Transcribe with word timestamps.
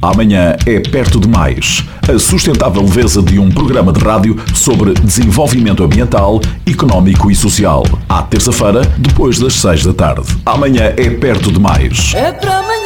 Amanhã 0.00 0.56
é 0.64 0.78
perto 0.78 1.18
demais. 1.18 1.82
A 2.08 2.16
sustentável 2.18 2.82
leveza 2.82 3.20
de 3.20 3.38
um 3.38 3.50
programa 3.50 3.92
de 3.92 3.98
rádio 3.98 4.36
sobre 4.54 4.94
desenvolvimento 4.94 5.82
ambiental, 5.82 6.40
económico 6.64 7.30
e 7.30 7.34
social. 7.34 7.82
À 8.08 8.22
terça-feira, 8.22 8.82
depois 8.96 9.40
das 9.40 9.54
seis 9.54 9.84
da 9.84 9.92
tarde. 9.92 10.28
Amanhã 10.46 10.94
é 10.96 11.10
perto 11.10 11.50
demais. 11.50 12.12
É 12.14 12.30
para 12.30 12.58
amanhã. 12.58 12.78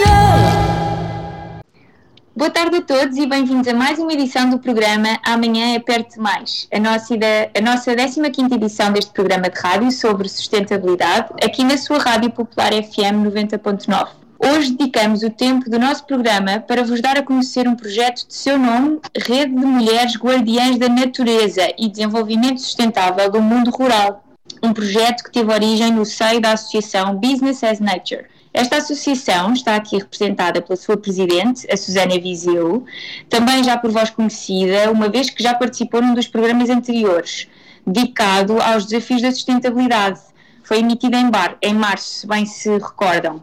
Boa 2.35 2.49
tarde 2.49 2.77
a 2.77 2.81
todos 2.81 3.19
e 3.19 3.27
bem-vindos 3.27 3.69
a 3.69 3.75
mais 3.75 3.99
uma 3.99 4.15
edição 4.15 4.49
do 4.49 4.59
programa 4.59 5.19
Amanhã 5.23 5.75
é 5.75 5.79
Perto 5.79 6.15
demais, 6.15 6.67
a 6.73 6.81
nossa, 6.81 7.15
a 7.15 7.61
nossa 7.61 7.95
15 7.95 8.55
edição 8.55 8.91
deste 8.91 9.13
programa 9.13 9.51
de 9.51 9.61
rádio 9.61 9.93
sobre 9.93 10.31
sustentabilidade, 10.31 11.29
aqui 11.45 11.63
na 11.63 11.77
sua 11.77 11.99
Rádio 11.99 12.31
Popular 12.31 12.73
FM 12.73 13.29
90.9. 13.29 14.22
Hoje 14.45 14.73
dedicamos 14.73 15.23
o 15.23 15.31
tempo 15.31 15.71
do 15.71 15.79
nosso 15.79 16.05
programa 16.05 16.59
para 16.59 16.83
vos 16.83 17.01
dar 17.01 17.17
a 17.17 17.23
conhecer 17.23 17.69
um 17.69 17.77
projeto 17.77 18.27
de 18.27 18.35
seu 18.35 18.59
nome, 18.59 19.01
Rede 19.17 19.55
de 19.55 19.65
Mulheres 19.65 20.17
Guardiães 20.17 20.79
da 20.79 20.89
Natureza 20.89 21.73
e 21.79 21.89
Desenvolvimento 21.89 22.61
Sustentável 22.61 23.31
do 23.31 23.41
Mundo 23.41 23.71
Rural. 23.71 24.25
Um 24.61 24.73
projeto 24.73 25.23
que 25.23 25.31
teve 25.31 25.53
origem 25.53 25.93
no 25.93 26.05
seio 26.05 26.41
da 26.41 26.53
associação 26.53 27.15
Business 27.15 27.63
as 27.63 27.79
Nature, 27.79 28.27
esta 28.55 28.77
associação 28.77 29.55
está 29.55 29.77
aqui 29.77 29.97
representada 29.97 30.61
pela 30.61 30.77
sua 30.77 30.97
presidente, 30.97 31.67
a 31.73 31.77
Susana 31.77 32.19
Viseu, 32.21 32.85
também 33.29 33.65
já 33.65 33.79
por 33.79 33.91
vós 33.91 34.11
conhecida, 34.11 34.91
uma 34.91 35.09
vez 35.09 35.31
que 35.31 35.43
já 35.43 35.55
participou 35.55 36.03
num 36.03 36.13
dos 36.13 36.27
programas 36.27 36.69
anteriores, 36.69 37.49
dedicado 37.87 38.61
aos 38.61 38.85
desafios 38.85 39.23
da 39.23 39.31
sustentabilidade. 39.33 40.21
Foi 40.65 40.81
emitido 40.81 41.17
em, 41.17 41.31
em 41.63 41.75
março, 41.75 42.21
se 42.21 42.27
bem 42.27 42.45
se 42.45 42.71
recordam. 42.71 43.43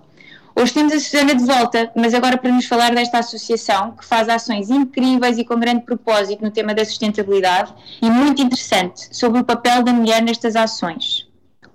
Hoje 0.61 0.73
temos 0.73 0.91
a 0.91 0.99
Susana 0.99 1.33
de 1.33 1.45
volta, 1.45 1.89
mas 1.95 2.13
agora 2.13 2.37
para 2.37 2.51
nos 2.51 2.65
falar 2.65 2.93
desta 2.93 3.19
associação 3.19 3.91
que 3.91 4.03
faz 4.03 4.27
ações 4.27 4.69
incríveis 4.69 5.37
e 5.37 5.45
com 5.45 5.57
grande 5.57 5.85
propósito 5.85 6.43
no 6.43 6.51
tema 6.51 6.73
da 6.73 6.83
sustentabilidade 6.83 7.73
e 8.01 8.09
muito 8.09 8.41
interessante 8.41 9.07
sobre 9.15 9.39
o 9.39 9.45
papel 9.45 9.81
da 9.83 9.93
mulher 9.93 10.21
nestas 10.21 10.57
ações. 10.57 11.25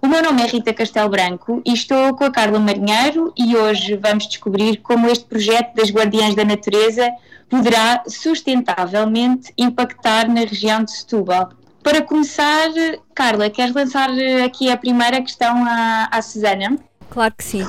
O 0.03 0.07
meu 0.07 0.23
nome 0.23 0.43
é 0.43 0.47
Rita 0.47 0.75
Castelo 0.75 1.09
Branco 1.09 1.63
e 1.65 1.73
estou 1.73 2.15
com 2.15 2.25
a 2.25 2.31
Carla 2.31 2.59
Marinheiro 2.59 3.33
e 3.39 3.57
hoje 3.57 3.97
vamos 3.97 4.29
descobrir 4.29 4.77
como 4.83 5.09
este 5.09 5.25
projeto 5.25 5.75
das 5.75 5.89
Guardiãs 5.89 6.35
da 6.35 6.45
Natureza 6.45 7.11
poderá 7.49 8.03
sustentavelmente 8.07 9.51
impactar 9.57 10.29
na 10.29 10.41
região 10.41 10.85
de 10.85 10.93
Setúbal. 10.93 11.53
Para 11.83 12.03
começar, 12.03 12.69
Carla, 13.15 13.49
queres 13.49 13.75
lançar 13.75 14.11
aqui 14.45 14.71
a 14.71 14.77
primeira 14.77 15.23
questão 15.23 15.65
à, 15.67 16.09
à 16.11 16.21
Susana? 16.21 16.79
Claro 17.15 17.33
que 17.39 17.45
sim. 17.45 17.63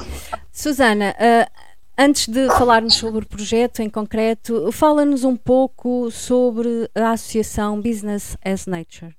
Susana, 0.51 1.15
uh, 1.19 1.51
antes 1.95 2.27
de 2.27 2.47
falarmos 2.57 2.95
sobre 2.95 3.23
o 3.23 3.27
projeto 3.27 3.79
em 3.79 3.87
concreto, 3.87 4.71
fala-nos 4.71 5.23
um 5.23 5.35
pouco 5.35 6.09
sobre 6.09 6.89
a 6.95 7.11
associação 7.11 7.79
Business 7.79 8.35
as 8.43 8.65
Nature. 8.65 9.15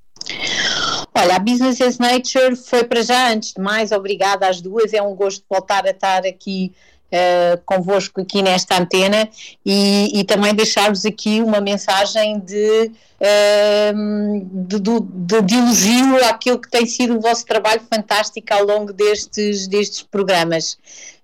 Olha, 1.15 1.37
a 1.37 1.39
Business 1.39 1.81
as 1.81 1.99
Nature 1.99 2.57
foi 2.57 2.83
para 2.83 3.03
já, 3.03 3.31
antes 3.31 3.53
de 3.53 3.61
mais, 3.61 3.93
obrigada 3.93 4.49
às 4.49 4.61
duas, 4.61 4.93
é 4.93 5.01
um 5.01 5.15
gosto 5.15 5.45
voltar 5.49 5.87
a 5.87 5.91
estar 5.91 6.27
aqui 6.27 6.75
uh, 7.13 7.61
convosco 7.65 8.21
aqui 8.21 8.43
nesta 8.43 8.81
antena 8.81 9.29
e, 9.65 10.21
e 10.21 10.25
também 10.25 10.55
deixar-vos 10.55 11.05
aqui 11.05 11.41
uma 11.41 11.61
mensagem 11.61 12.39
de, 12.41 12.91
uh, 13.21 14.47
de, 14.53 14.79
de, 14.81 15.43
de, 15.43 15.55
elogio 15.55 16.25
àquilo 16.25 16.59
que 16.59 16.71
tem 16.71 16.87
sido 16.87 17.17
o 17.17 17.21
vosso 17.21 17.45
trabalho 17.45 17.83
fantástico 17.89 18.53
ao 18.53 18.65
longo 18.65 18.93
destes, 18.93 19.67
destes 19.67 20.03
programas. 20.03 20.79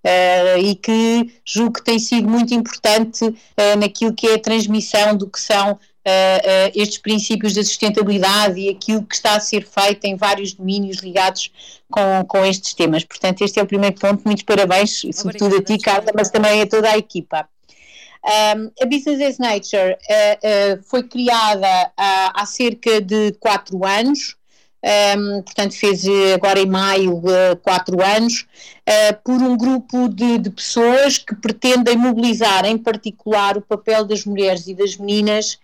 Uh, 0.05 0.59
e 0.59 0.75
que 0.75 1.33
julgo 1.45 1.75
que 1.75 1.85
tem 1.85 1.97
sido 1.97 2.29
muito 2.29 2.53
importante 2.53 3.25
uh, 3.25 3.79
naquilo 3.79 4.13
que 4.13 4.27
é 4.27 4.35
a 4.35 4.39
transmissão 4.39 5.17
do 5.17 5.29
que 5.29 5.39
são 5.39 5.79
uh, 6.07 6.69
uh, 6.69 6.73
estes 6.75 6.99
princípios 6.99 7.55
da 7.55 7.63
sustentabilidade 7.63 8.61
e 8.61 8.69
aquilo 8.69 9.03
que 9.05 9.15
está 9.15 9.37
a 9.37 9.41
ser 9.41 9.67
feito 9.67 10.05
em 10.05 10.17
vários 10.17 10.53
domínios 10.53 10.99
ligados 10.99 11.51
com, 11.91 12.25
com 12.27 12.45
estes 12.45 12.75
temas. 12.75 13.05
Portanto, 13.05 13.43
este 13.43 13.59
é 13.61 13.63
o 13.63 13.67
primeiro 13.67 13.97
ponto. 13.99 14.23
Muitos 14.25 14.45
parabéns, 14.45 14.99
Obrigada, 14.99 15.23
sobretudo 15.23 15.57
a 15.57 15.63
ti, 15.63 15.79
Carla, 15.79 16.11
mas 16.15 16.31
também 16.31 16.63
a 16.63 16.67
toda 16.67 16.91
a 16.91 16.99
equipa. 16.99 17.49
Um, 18.25 18.71
a 18.81 18.87
Business 18.87 19.21
as 19.21 19.39
Nature 19.39 19.95
uh, 19.95 20.83
foi 20.85 21.03
criada 21.03 21.93
há 21.97 22.47
cerca 22.47 23.01
de 23.01 23.33
quatro 23.41 23.85
anos. 23.85 24.37
Um, 24.85 25.43
portanto 25.43 25.79
fez 25.79 26.05
agora 26.35 26.59
em 26.59 26.67
maio 26.67 27.19
uh, 27.19 27.57
quatro 27.63 28.05
anos, 28.05 28.47
uh, 28.81 29.17
por 29.23 29.41
um 29.41 29.57
grupo 29.57 30.09
de, 30.09 30.39
de, 30.39 30.51
pessoas 30.51 31.19
que 31.19 31.37
pretendem 31.37 31.97
mobilizar 31.97 32.65
em 32.65 32.77
particular 32.77 33.57
o 33.57 33.63
papel 33.63 34.05
das 34.05 34.25
mulheres 34.25 34.67
e 34.67 34.75
das 34.75 34.97
meninas 34.97 35.61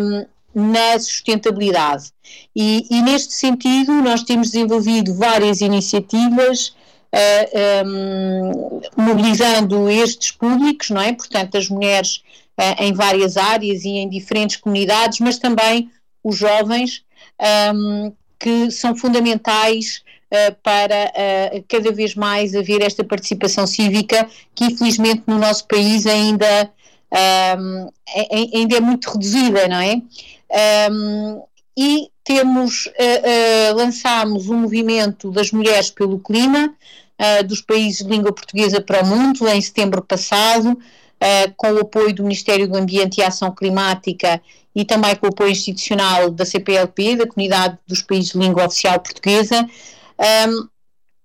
um, 0.00 0.26
na 0.54 0.98
sustentabilidade. 0.98 2.10
E, 2.54 2.84
e, 2.90 3.00
neste 3.00 3.32
sentido, 3.32 3.92
nós 4.02 4.24
temos 4.24 4.50
desenvolvido 4.50 5.14
várias 5.14 5.60
iniciativas. 5.60 6.74
Uh, 7.14 7.86
um, 7.86 8.80
mobilizando 8.96 9.86
estes 9.90 10.30
públicos, 10.30 10.88
não 10.88 11.00
é? 11.00 11.12
Portanto, 11.12 11.58
as 11.58 11.68
mulheres 11.68 12.22
em 12.78 12.94
várias 12.94 13.36
áreas 13.36 13.84
e 13.84 13.90
em 13.90 14.08
diferentes 14.08 14.56
comunidades, 14.56 15.20
mas 15.20 15.38
também 15.38 15.90
os 16.24 16.36
jovens, 16.38 17.04
um, 17.74 18.12
que 18.42 18.70
são 18.70 18.96
fundamentais 18.96 20.02
uh, 20.30 20.54
para 20.62 21.12
cada 21.68 21.92
vez 21.92 22.14
mais 22.14 22.54
haver 22.54 22.82
esta 22.82 23.04
participação 23.04 23.66
cívica, 23.66 24.28
que 24.54 24.64
infelizmente 24.64 25.22
no 25.26 25.38
nosso 25.38 25.66
país 25.68 26.06
ainda 26.06 26.70
um, 27.58 27.88
é, 28.08 28.56
ainda 28.56 28.76
é 28.76 28.80
muito 28.80 29.10
reduzida, 29.10 29.68
não 29.68 29.80
é? 29.80 30.00
Um, 30.90 31.42
e 31.76 32.10
temos, 32.24 32.86
uh, 32.86 32.90
uh, 32.90 33.76
lançámos 33.76 34.48
um 34.48 34.58
movimento 34.58 35.30
das 35.30 35.50
mulheres 35.50 35.90
pelo 35.90 36.18
clima, 36.18 36.68
uh, 36.68 37.44
dos 37.44 37.60
países 37.60 38.04
de 38.04 38.10
língua 38.10 38.32
portuguesa 38.32 38.80
para 38.80 39.02
o 39.02 39.06
mundo, 39.06 39.46
em 39.48 39.60
setembro 39.60 40.02
passado, 40.02 40.78
com 41.56 41.72
o 41.74 41.78
apoio 41.78 42.12
do 42.12 42.24
Ministério 42.24 42.66
do 42.66 42.76
Ambiente 42.76 43.18
e 43.18 43.22
Ação 43.22 43.54
Climática 43.54 44.42
e 44.74 44.84
também 44.84 45.14
com 45.16 45.26
o 45.26 45.30
apoio 45.30 45.50
institucional 45.50 46.30
da 46.30 46.44
CPLP, 46.44 47.16
da 47.16 47.26
Comunidade 47.26 47.78
dos 47.86 48.02
Países 48.02 48.32
de 48.32 48.38
Língua 48.38 48.66
Oficial 48.66 48.98
Portuguesa. 49.00 49.68
Um, 50.48 50.68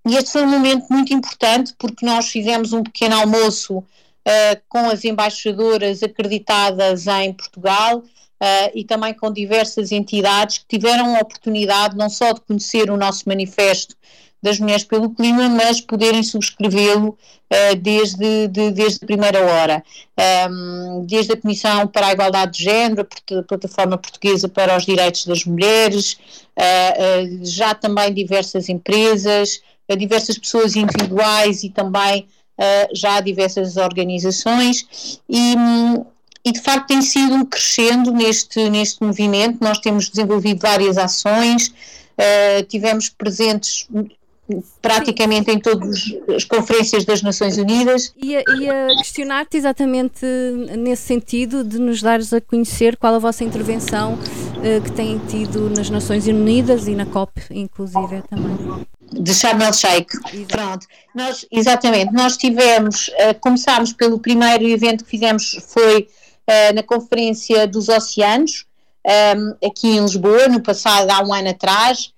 e 0.09 0.15
este 0.15 0.31
foi 0.31 0.41
um 0.43 0.49
momento 0.49 0.85
muito 0.89 1.13
importante 1.13 1.73
porque 1.77 2.05
nós 2.05 2.29
fizemos 2.29 2.73
um 2.73 2.83
pequeno 2.83 3.15
almoço 3.15 3.77
uh, 3.77 3.83
com 4.67 4.89
as 4.89 5.05
embaixadoras 5.05 6.03
acreditadas 6.03 7.07
em 7.07 7.33
Portugal. 7.33 8.03
Uh, 8.39 8.69
e 8.75 8.83
também 8.83 9.15
com 9.15 9.33
diversas 9.33 9.91
entidades 9.91 10.59
que 10.59 10.77
tiveram 10.77 11.15
a 11.15 11.21
oportunidade 11.21 11.97
não 11.97 12.07
só 12.07 12.33
de 12.33 12.41
conhecer 12.41 12.91
o 12.91 12.95
nosso 12.95 13.27
manifesto 13.27 13.95
das 14.41 14.59
Mulheres 14.59 14.83
pelo 14.83 15.09
Clima, 15.09 15.49
mas 15.49 15.81
poderem 15.81 16.23
subscrevê-lo 16.23 17.09
uh, 17.09 17.75
desde, 17.77 18.47
de, 18.47 18.71
desde 18.71 19.03
a 19.03 19.07
primeira 19.07 19.41
hora. 19.41 19.83
Um, 20.49 21.05
desde 21.05 21.33
a 21.33 21.37
Comissão 21.37 21.87
para 21.87 22.07
a 22.07 22.13
Igualdade 22.13 22.57
de 22.57 22.63
Género, 22.63 23.01
a 23.01 23.43
Plataforma 23.43 23.97
Portuguesa 23.97 24.47
para 24.47 24.77
os 24.77 24.85
Direitos 24.85 25.25
das 25.25 25.45
Mulheres, 25.45 26.13
uh, 26.13 27.41
uh, 27.41 27.45
já 27.45 27.73
também 27.73 28.13
diversas 28.13 28.69
empresas, 28.69 29.61
diversas 29.95 30.37
pessoas 30.37 30.75
individuais 30.75 31.63
e 31.63 31.69
também 31.69 32.27
uh, 32.57 32.95
já 32.95 33.21
diversas 33.21 33.77
organizações 33.77 35.19
e, 35.29 35.55
e 36.43 36.51
de 36.51 36.59
facto 36.59 36.87
tem 36.87 37.01
sido 37.01 37.35
um 37.35 37.45
crescendo 37.45 38.11
neste, 38.11 38.69
neste 38.69 39.01
movimento. 39.03 39.59
Nós 39.61 39.79
temos 39.79 40.09
desenvolvido 40.09 40.59
várias 40.59 40.97
ações, 40.97 41.67
uh, 41.67 42.63
tivemos 42.67 43.09
presentes 43.09 43.87
praticamente 44.81 45.51
em 45.51 45.59
todas 45.59 46.03
as 46.33 46.43
conferências 46.43 47.05
das 47.05 47.21
Nações 47.21 47.57
Unidas. 47.57 48.13
E 48.15 48.35
a, 48.35 48.39
a 48.39 48.87
questionar-te 48.97 49.57
exatamente 49.57 50.25
nesse 50.77 51.03
sentido 51.03 51.63
de 51.63 51.79
nos 51.79 52.01
dares 52.01 52.31
a 52.33 52.39
conhecer 52.39 52.97
qual 52.97 53.15
a 53.15 53.19
vossa 53.19 53.43
intervenção 53.43 54.13
uh, 54.13 54.81
que 54.81 54.91
têm 54.91 55.19
tido 55.27 55.69
nas 55.69 55.89
Nações 55.89 56.27
Unidas 56.27 56.87
e 56.87 56.95
na 56.95 57.05
COP, 57.05 57.41
inclusive 57.51 58.21
também 58.29 58.85
de 59.11 59.33
Sharm 59.33 59.61
el 59.61 59.73
Sheikh. 59.73 60.11
Pronto, 60.47 60.85
nós, 61.15 61.45
exatamente, 61.51 62.13
nós 62.13 62.37
tivemos, 62.37 63.07
uh, 63.09 63.39
começámos 63.39 63.93
pelo 63.93 64.19
primeiro 64.19 64.65
evento 64.65 65.03
que 65.03 65.09
fizemos 65.09 65.57
foi 65.67 66.01
uh, 66.01 66.75
na 66.75 66.83
Conferência 66.83 67.67
dos 67.67 67.89
Oceanos, 67.89 68.65
ehm, 69.05 69.53
aqui 69.63 69.87
em 69.87 70.01
Lisboa, 70.01 70.47
no 70.47 70.61
passado, 70.61 71.09
há 71.09 71.23
um 71.23 71.33
ano 71.33 71.49
atrás, 71.49 72.13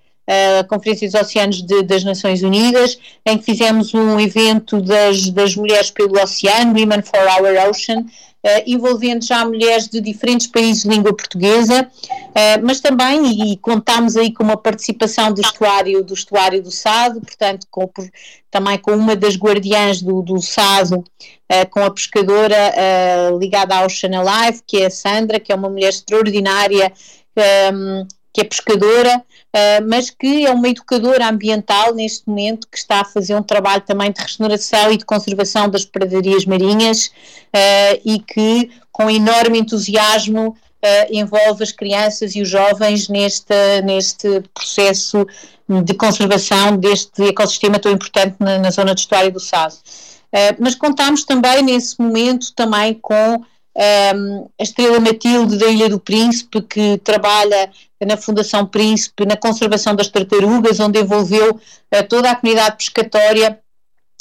a 0.60 0.64
Conferência 0.64 1.08
dos 1.10 1.20
Oceanos 1.20 1.62
de, 1.62 1.82
das 1.82 2.04
Nações 2.04 2.44
Unidas, 2.44 3.00
em 3.26 3.38
que 3.38 3.46
fizemos 3.46 3.94
um 3.96 4.20
evento 4.20 4.80
das, 4.80 5.30
das 5.32 5.56
mulheres 5.56 5.90
pelo 5.90 6.22
oceano, 6.22 6.80
Women 6.80 7.02
for 7.02 7.20
Our 7.20 7.70
Ocean, 7.70 8.06
Uh, 8.42 8.64
envolvendo 8.66 9.26
já 9.26 9.44
mulheres 9.44 9.90
de 9.90 10.00
diferentes 10.00 10.48
países 10.48 10.84
de 10.84 10.88
língua 10.88 11.14
portuguesa, 11.14 11.92
uh, 12.10 12.66
mas 12.66 12.80
também, 12.80 13.26
e, 13.26 13.52
e 13.52 13.58
contámos 13.58 14.16
aí 14.16 14.34
com 14.34 14.46
uma 14.46 14.56
participação 14.56 15.34
do 15.34 15.42
estuário 15.42 16.02
do, 16.06 16.14
estuário 16.14 16.64
do 16.64 16.72
Sado, 16.72 17.20
portanto, 17.20 17.68
com, 17.70 17.86
por, 17.86 18.10
também 18.50 18.78
com 18.78 18.92
uma 18.92 19.14
das 19.14 19.36
guardiãs 19.36 20.02
do, 20.02 20.22
do 20.22 20.42
Sado, 20.42 21.04
com 21.70 21.84
a 21.84 21.92
pescadora 21.92 22.74
ligada 23.38 23.76
ao 23.76 23.88
Ocean 23.88 24.18
Alive, 24.18 24.62
que 24.66 24.78
é 24.78 24.86
a 24.86 24.90
Sandra, 24.90 25.38
que 25.38 25.52
é 25.52 25.56
uma 25.56 25.70
mulher 25.70 25.90
extraordinária, 25.90 26.94
um, 27.74 28.08
que 28.34 28.42
é 28.42 28.44
pescadora, 28.44 29.18
uh, 29.18 29.90
mas 29.90 30.10
que 30.10 30.46
é 30.46 30.52
uma 30.52 30.70
educadora 30.70 31.28
ambiental 31.28 31.94
neste 31.94 32.28
momento 32.28 32.68
que 32.72 32.78
está 32.78 33.02
a 33.02 33.06
fazer 33.06 33.36
um 33.36 33.44
trabalho 33.44 33.82
também 33.82 34.12
de 34.12 34.22
regeneração 34.22 34.92
e 34.92 34.98
de 34.98 35.06
conservação 35.06 35.70
das 35.70 35.86
pradarias 35.86 36.46
marinhas 36.46 37.08
uh, 37.08 38.02
e 38.06 38.20
que 38.20 38.70
com 38.92 39.10
enorme 39.10 39.60
entusiasmo 39.60 40.56
Uh, 40.82 41.12
envolve 41.12 41.62
as 41.62 41.74
crianças 41.74 42.36
e 42.38 42.42
os 42.42 42.48
jovens 42.48 43.10
neste, 43.10 43.54
neste 43.84 44.42
processo 44.54 45.28
de 45.84 45.94
conservação 45.94 46.78
deste 46.78 47.22
ecossistema 47.22 47.78
tão 47.78 47.92
importante 47.92 48.38
na, 48.40 48.58
na 48.60 48.72
zona 48.72 48.96
do 48.96 48.98
estuário 48.98 49.30
do 49.30 49.42
Sado. 49.42 49.76
Mas 50.58 50.76
contamos 50.76 51.26
também 51.26 51.62
nesse 51.64 52.00
momento 52.00 52.54
também 52.56 52.94
com 52.94 53.44
um, 53.76 54.50
a 54.60 54.64
Estrela 54.64 55.00
Matilde 55.00 55.58
da 55.58 55.68
Ilha 55.68 55.90
do 55.90 56.00
Príncipe, 56.00 56.62
que 56.62 56.98
trabalha 57.04 57.72
na 58.06 58.18
Fundação 58.18 58.66
Príncipe 58.66 59.26
na 59.26 59.38
conservação 59.38 59.96
das 59.96 60.08
tartarugas, 60.08 60.80
onde 60.80 61.00
envolveu 61.00 61.52
uh, 61.52 62.08
toda 62.08 62.32
a 62.32 62.36
comunidade 62.36 62.78
pescatória 62.78 63.60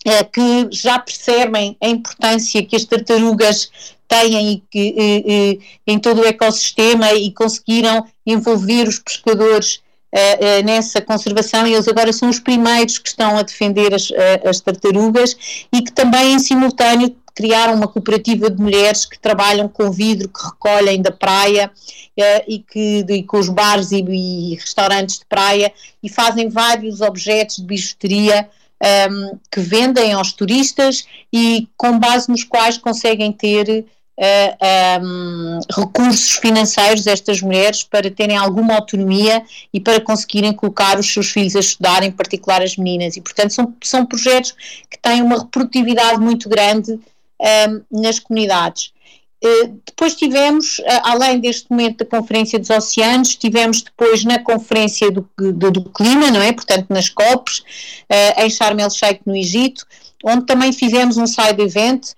uh, 0.06 0.30
que 0.32 0.68
já 0.70 0.98
percebem 0.98 1.76
a 1.82 1.88
importância 1.88 2.64
que 2.64 2.76
as 2.76 2.84
tartarugas 2.84 3.70
têm 4.06 4.52
e 4.52 4.62
que, 4.70 5.60
em 5.86 5.98
todo 5.98 6.22
o 6.22 6.26
ecossistema 6.26 7.12
e 7.12 7.30
conseguiram 7.30 8.06
envolver 8.26 8.88
os 8.88 8.98
pescadores 8.98 9.80
Uh, 10.10 10.62
uh, 10.62 10.64
nessa 10.64 11.02
conservação. 11.02 11.66
E 11.66 11.74
eles 11.74 11.86
agora 11.86 12.10
são 12.14 12.30
os 12.30 12.38
primeiros 12.38 12.96
que 12.96 13.10
estão 13.10 13.36
a 13.36 13.42
defender 13.42 13.92
as, 13.92 14.08
uh, 14.08 14.48
as 14.48 14.58
tartarugas 14.58 15.36
e 15.70 15.82
que 15.82 15.92
também 15.92 16.32
em 16.32 16.38
simultâneo 16.38 17.14
criaram 17.38 17.74
uma 17.74 17.86
cooperativa 17.86 18.50
de 18.50 18.60
mulheres 18.60 19.04
que 19.04 19.16
trabalham 19.16 19.68
com 19.68 19.92
vidro 19.92 20.28
que 20.28 20.44
recolhem 20.44 21.00
da 21.00 21.12
praia 21.12 21.70
eh, 22.16 22.44
e 22.48 22.58
que 22.58 23.06
e 23.08 23.22
com 23.22 23.38
os 23.38 23.48
bares 23.48 23.92
e, 23.92 24.02
e, 24.02 24.56
restaurantes 24.56 25.20
de 25.20 25.24
praia 25.24 25.72
e 26.02 26.08
fazem 26.08 26.48
vários 26.48 27.00
objetos 27.00 27.58
de 27.58 27.62
bijuteria 27.62 28.48
um, 28.82 28.86
ehm, 28.86 29.38
que 29.52 29.60
vendem 29.60 30.14
aos 30.14 30.32
turistas 30.32 31.06
e 31.32 31.68
com 31.76 31.96
base 31.96 32.28
nos 32.28 32.42
quais 32.42 32.76
conseguem 32.76 33.30
ter 33.30 33.68
uh, 33.68 33.84
eh, 34.18 34.98
um, 35.00 35.54
ehm, 35.54 35.60
recursos 35.70 36.32
financeiros 36.38 37.06
estas 37.06 37.40
mulheres 37.40 37.84
para 37.84 38.10
terem 38.10 38.36
alguma 38.36 38.74
autonomia 38.74 39.44
e 39.72 39.78
para 39.78 40.00
conseguirem 40.00 40.52
colocar 40.52 40.98
os 40.98 41.06
seus 41.12 41.30
filhos 41.30 41.54
a 41.54 41.60
estudar, 41.60 42.02
em 42.02 42.10
particular 42.10 42.62
as 42.62 42.76
meninas. 42.76 43.16
E, 43.16 43.20
portanto, 43.20 43.52
são, 43.52 43.72
são 43.80 44.04
projetos 44.04 44.56
que 44.90 44.98
têm 45.00 45.22
uma 45.22 45.38
reprodutividade 45.38 46.18
muito 46.18 46.48
grande 46.48 46.98
um, 47.40 48.02
nas 48.02 48.18
comunidades. 48.18 48.92
Uh, 49.44 49.80
depois 49.86 50.16
tivemos, 50.16 50.80
uh, 50.80 50.84
além 51.04 51.38
deste 51.38 51.70
momento 51.70 51.98
da 51.98 52.06
Conferência 52.06 52.58
dos 52.58 52.70
Oceanos, 52.70 53.36
tivemos 53.36 53.82
depois 53.82 54.24
na 54.24 54.40
Conferência 54.40 55.12
do, 55.12 55.28
do, 55.36 55.70
do 55.70 55.84
Clima, 55.90 56.28
não 56.32 56.42
é? 56.42 56.52
Portanto, 56.52 56.86
nas 56.88 57.08
COPs, 57.08 57.60
uh, 57.60 58.42
em 58.42 58.50
Sharm 58.50 58.80
el 58.80 58.90
Sheikh, 58.90 59.20
no 59.24 59.36
Egito, 59.36 59.86
onde 60.24 60.44
também 60.44 60.72
fizemos 60.72 61.16
um 61.16 61.26
side 61.26 61.62
event 61.62 62.14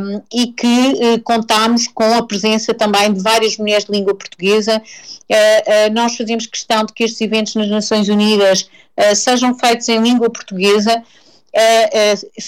um, 0.00 0.22
e 0.32 0.48
que 0.52 1.18
contámos 1.24 1.88
com 1.88 2.14
a 2.14 2.24
presença 2.24 2.72
também 2.72 3.12
de 3.12 3.20
várias 3.20 3.56
mulheres 3.56 3.86
de 3.86 3.92
língua 3.92 4.14
portuguesa. 4.14 4.80
nós 5.92 6.16
fazemos 6.16 6.46
questão 6.46 6.84
de 6.84 6.92
que 6.92 7.02
estes 7.02 7.20
eventos 7.20 7.56
nas 7.56 7.68
Nações 7.68 8.08
Unidas 8.08 8.68
sejam 9.16 9.58
feitos 9.58 9.88
em 9.88 10.00
língua 10.00 10.30
portuguesa 10.30 11.02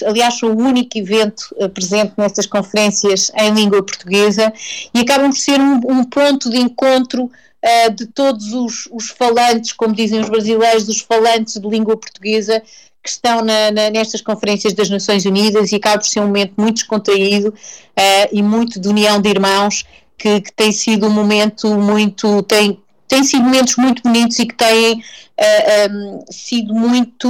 aliás, 0.04 0.38
sou 0.38 0.50
o 0.50 0.58
único 0.58 0.98
evento 0.98 1.42
uh, 1.56 1.68
presente 1.68 2.14
nestas 2.16 2.46
conferências 2.46 3.30
em 3.34 3.52
língua 3.52 3.82
portuguesa 3.82 4.52
e 4.94 5.00
acabam 5.00 5.30
por 5.30 5.38
ser 5.38 5.60
um, 5.60 5.80
um 5.88 6.04
ponto 6.04 6.50
de 6.50 6.58
encontro 6.58 7.30
de 7.96 8.06
todos 8.06 8.52
os, 8.52 8.88
os, 8.92 9.08
falantes, 9.08 9.72
como 9.72 9.92
dizem 9.92 10.20
os 10.20 10.28
brasileiros, 10.28 10.88
os 10.88 11.00
falantes 11.00 11.54
de 11.54 11.68
língua 11.68 11.96
portuguesa 11.96 12.62
que 13.02 13.08
estão 13.08 13.42
na, 13.42 13.72
na, 13.72 13.90
nestas 13.90 14.20
conferências 14.20 14.72
das 14.72 14.88
Nações 14.88 15.24
Unidas 15.24 15.72
e 15.72 15.74
acaba 15.74 15.98
por 15.98 16.06
ser 16.06 16.20
um 16.20 16.26
momento 16.26 16.52
muito 16.56 16.74
descontraído 16.74 17.52
e 18.30 18.40
muito 18.40 18.78
de 18.78 18.86
união 18.86 19.20
de 19.20 19.30
irmãos 19.30 19.84
que, 20.16 20.40
que 20.40 20.52
tem 20.52 20.72
sido 20.72 21.06
um 21.06 21.10
momento 21.10 21.68
muito, 21.76 22.42
tem, 22.42 22.80
tem 23.08 23.24
sido 23.24 23.44
momentos 23.44 23.76
muito 23.76 24.02
bonitos 24.02 24.38
e 24.38 24.46
que 24.46 24.54
têm 24.54 24.94
uh, 24.94 25.02
eh, 25.36 25.88
um, 25.90 26.24
sido 26.30 26.74
muito. 26.74 27.28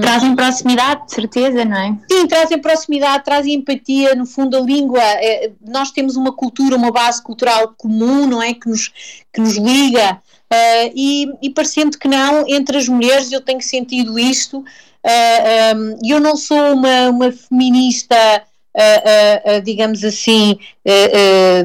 Trazem 0.00 0.34
proximidade, 0.34 1.06
de 1.06 1.14
certeza, 1.14 1.64
não 1.64 1.76
é? 1.76 1.96
Sim, 2.10 2.26
trazem 2.26 2.58
proximidade, 2.58 3.24
trazem 3.24 3.54
empatia. 3.54 4.14
No 4.14 4.26
fundo, 4.26 4.56
a 4.56 4.60
língua, 4.60 5.02
é, 5.02 5.50
nós 5.60 5.90
temos 5.90 6.16
uma 6.16 6.32
cultura, 6.32 6.76
uma 6.76 6.90
base 6.90 7.22
cultural 7.22 7.74
comum, 7.76 8.26
não 8.26 8.42
é? 8.42 8.54
Que 8.54 8.68
nos, 8.68 8.92
que 9.32 9.40
nos 9.40 9.56
liga. 9.56 10.20
Uh, 10.52 10.90
e, 10.94 11.26
e 11.42 11.50
parecendo 11.50 11.98
que 11.98 12.08
não, 12.08 12.44
entre 12.48 12.76
as 12.76 12.88
mulheres, 12.88 13.30
eu 13.30 13.40
tenho 13.40 13.60
sentido 13.60 14.18
isto. 14.18 14.58
Uh, 14.58 15.76
um, 15.76 15.98
eu 16.04 16.20
não 16.20 16.36
sou 16.36 16.74
uma, 16.74 17.08
uma 17.08 17.32
feminista 17.32 18.16
uh, 18.80 19.58
uh, 19.58 19.62
digamos 19.62 20.04
assim, 20.04 20.58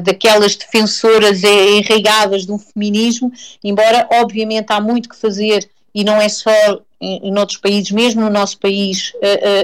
daquelas 0.04 0.56
defensoras 0.56 1.42
enraigadas 1.42 2.46
de 2.46 2.52
um 2.52 2.58
feminismo, 2.58 3.32
embora 3.64 4.06
obviamente 4.12 4.66
há 4.70 4.80
muito 4.80 5.08
que 5.08 5.16
fazer 5.16 5.68
e 5.94 6.04
não 6.04 6.20
é 6.20 6.28
só 6.28 6.50
em, 7.00 7.28
em 7.28 7.38
outros 7.38 7.58
países, 7.58 7.90
mesmo 7.90 8.20
no 8.20 8.30
nosso 8.30 8.58
país, 8.58 9.12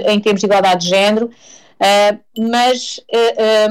em 0.07 0.19
termos 0.19 0.41
de 0.41 0.47
igualdade 0.47 0.85
de 0.85 0.89
género, 0.89 1.29
mas 2.37 2.99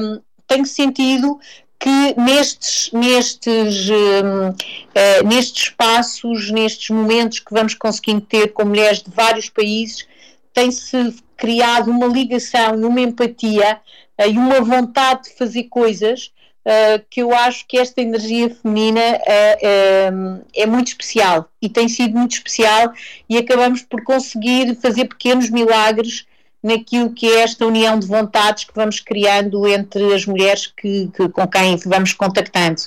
um, 0.01 0.21
tenho 0.47 0.65
sentido 0.65 1.39
que 1.83 2.15
nestes, 2.17 2.89
nestes, 2.93 3.89
um, 3.89 4.49
uh, 4.51 5.27
nestes 5.27 5.63
espaços, 5.63 6.49
nestes 6.49 6.89
momentos 6.89 7.39
que 7.39 7.53
vamos 7.53 7.73
conseguindo 7.73 8.21
ter 8.21 8.53
com 8.53 8.63
mulheres 8.63 9.03
de 9.03 9.11
vários 9.11 9.49
países, 9.49 10.07
tem-se 10.53 11.15
criado 11.35 11.89
uma 11.89 12.07
ligação 12.07 12.79
e 12.79 12.85
uma 12.85 13.01
empatia 13.01 13.79
uh, 14.19 14.29
e 14.29 14.37
uma 14.37 14.61
vontade 14.61 15.23
de 15.23 15.35
fazer 15.35 15.63
coisas 15.63 16.31
uh, 16.65 17.03
que 17.09 17.21
eu 17.21 17.33
acho 17.33 17.65
que 17.67 17.77
esta 17.77 18.01
energia 18.01 18.49
feminina 18.49 19.01
uh, 19.01 20.45
é 20.55 20.65
muito 20.65 20.87
especial 20.87 21.49
e 21.61 21.67
tem 21.67 21.89
sido 21.89 22.17
muito 22.17 22.33
especial 22.33 22.93
e 23.27 23.37
acabamos 23.37 23.81
por 23.81 24.03
conseguir 24.03 24.75
fazer 24.75 25.05
pequenos 25.05 25.49
milagres 25.49 26.25
naquilo 26.61 27.11
que 27.11 27.27
é 27.27 27.41
esta 27.41 27.65
união 27.65 27.99
de 27.99 28.07
vontades 28.07 28.63
que 28.63 28.73
vamos 28.73 28.99
criando 29.01 29.67
entre 29.67 30.13
as 30.13 30.25
mulheres 30.25 30.67
que, 30.67 31.11
que 31.13 31.27
com 31.27 31.45
quem 31.45 31.75
vamos 31.85 32.13
contactando. 32.13 32.83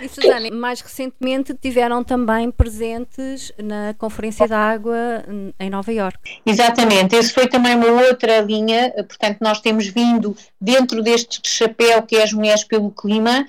E 0.00 0.08
Susana, 0.08 0.50
mais 0.50 0.80
recentemente 0.80 1.54
tiveram 1.54 2.04
também 2.04 2.50
presentes 2.50 3.52
na 3.58 3.94
Conferência 3.98 4.46
da 4.46 4.58
Água 4.58 5.24
em 5.58 5.70
Nova 5.70 5.92
Iorque. 5.92 6.38
Exatamente, 6.44 7.16
esse 7.16 7.32
foi 7.32 7.46
também 7.48 7.74
uma 7.74 8.02
outra 8.02 8.40
linha, 8.40 8.92
portanto 9.08 9.38
nós 9.40 9.60
temos 9.60 9.86
vindo 9.86 10.36
dentro 10.60 11.02
deste 11.02 11.40
chapéu 11.44 12.02
que 12.02 12.16
é 12.16 12.22
as 12.22 12.32
mulheres 12.32 12.64
pelo 12.64 12.90
clima, 12.90 13.46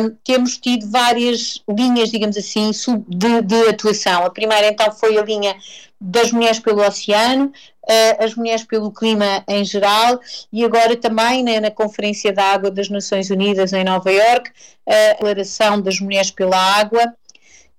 um, 0.00 0.10
temos 0.24 0.56
tido 0.56 0.90
várias 0.90 1.62
linhas, 1.68 2.10
digamos 2.10 2.36
assim, 2.36 2.70
de, 3.08 3.42
de 3.42 3.68
atuação. 3.68 4.24
A 4.24 4.30
primeira 4.30 4.68
então 4.68 4.90
foi 4.92 5.16
a 5.18 5.22
linha 5.22 5.54
das 6.00 6.30
mulheres 6.30 6.60
pelo 6.60 6.86
oceano, 6.86 7.46
uh, 7.46 8.24
as 8.24 8.34
mulheres 8.34 8.62
pelo 8.62 8.92
clima 8.92 9.42
em 9.48 9.64
geral 9.64 10.20
e 10.52 10.64
agora 10.64 10.96
também 10.96 11.42
né, 11.42 11.58
na 11.58 11.70
Conferência 11.70 12.32
da 12.32 12.44
Água 12.44 12.70
das 12.70 12.88
Nações 12.88 13.30
Unidas 13.30 13.72
em 13.72 13.84
Nova 13.84 14.12
Iorque, 14.12 14.50
a 14.86 15.12
Declaração 15.14 15.80
das 15.80 15.98
Mulheres 16.00 16.30
pela 16.30 16.56
Água, 16.56 17.12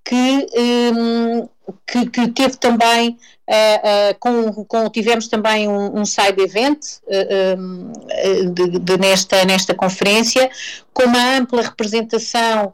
que, 0.03 0.47
um, 0.57 1.47
que, 1.85 2.09
que, 2.09 2.27
teve 2.29 2.57
também, 2.57 3.17
uh, 3.47 4.19
com, 4.19 4.65
com, 4.65 4.89
tivemos 4.89 5.27
também 5.27 5.67
um, 5.67 5.99
um 5.99 6.05
side 6.05 6.41
event 6.41 6.79
um, 7.57 7.91
de, 8.53 8.79
de 8.79 8.97
nesta, 8.97 9.45
nesta 9.45 9.73
conferência, 9.73 10.49
com 10.93 11.03
uma 11.03 11.37
ampla 11.37 11.61
representação 11.61 12.73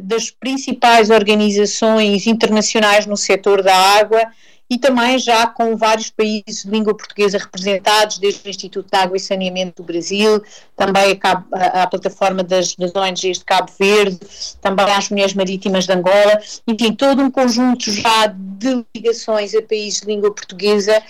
das 0.00 0.30
principais 0.30 1.10
organizações 1.10 2.28
internacionais 2.28 3.06
no 3.06 3.16
setor 3.16 3.60
da 3.60 3.74
água 3.74 4.24
e 4.68 4.78
também 4.78 5.18
já 5.18 5.46
com 5.46 5.76
vários 5.76 6.10
países 6.10 6.64
de 6.64 6.70
língua 6.70 6.96
portuguesa 6.96 7.38
representados, 7.38 8.18
desde 8.18 8.46
o 8.46 8.50
Instituto 8.50 8.88
de 8.90 8.98
Água 8.98 9.16
e 9.16 9.20
Saneamento 9.20 9.82
do 9.82 9.86
Brasil, 9.86 10.42
também 10.76 11.12
a, 11.12 11.16
Cabo, 11.16 11.46
a, 11.52 11.82
a 11.82 11.86
plataforma 11.86 12.42
das, 12.42 12.74
das 12.74 12.94
ONGs 12.94 13.38
de 13.38 13.44
Cabo 13.44 13.70
Verde, 13.78 14.18
também 14.60 14.86
as 14.86 15.10
Mulheres 15.10 15.34
Marítimas 15.34 15.84
de 15.84 15.92
Angola, 15.92 16.40
enfim, 16.66 16.94
todo 16.94 17.22
um 17.22 17.30
conjunto 17.30 17.90
já 17.90 18.26
de 18.26 18.84
ligações 18.94 19.54
a 19.54 19.62
países 19.62 20.00
de 20.00 20.06
língua 20.06 20.34
portuguesa 20.34 21.02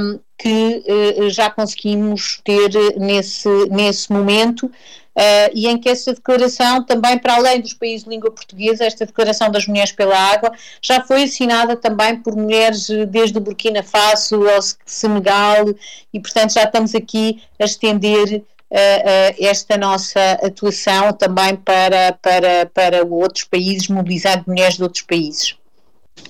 um, 0.00 0.20
que 0.38 0.82
uh, 1.18 1.30
já 1.30 1.50
conseguimos 1.50 2.40
ter 2.44 2.70
nesse, 2.98 3.48
nesse 3.70 4.12
momento. 4.12 4.70
Uh, 5.14 5.52
e 5.52 5.68
em 5.68 5.78
que 5.78 5.90
essa 5.90 6.14
declaração, 6.14 6.82
também 6.84 7.18
para 7.18 7.34
além 7.34 7.60
dos 7.60 7.74
países 7.74 8.04
de 8.04 8.08
língua 8.08 8.30
portuguesa, 8.30 8.86
esta 8.86 9.04
declaração 9.04 9.50
das 9.50 9.66
mulheres 9.66 9.92
pela 9.92 10.16
água, 10.16 10.50
já 10.80 11.02
foi 11.02 11.24
assinada 11.24 11.76
também 11.76 12.16
por 12.16 12.34
mulheres 12.34 12.88
desde 13.08 13.36
o 13.36 13.40
Burkina 13.40 13.82
Faso 13.82 14.48
ao 14.48 14.60
Senegal, 14.86 15.66
e 16.14 16.18
portanto 16.18 16.54
já 16.54 16.64
estamos 16.64 16.94
aqui 16.94 17.42
a 17.60 17.64
estender 17.64 18.36
uh, 18.36 18.40
uh, 18.40 19.36
esta 19.38 19.76
nossa 19.76 20.32
atuação 20.42 21.12
também 21.12 21.56
para, 21.56 22.12
para, 22.22 22.66
para 22.72 23.04
outros 23.04 23.44
países, 23.44 23.88
mobilizando 23.88 24.44
mulheres 24.46 24.76
de 24.76 24.82
outros 24.82 25.02
países. 25.02 25.56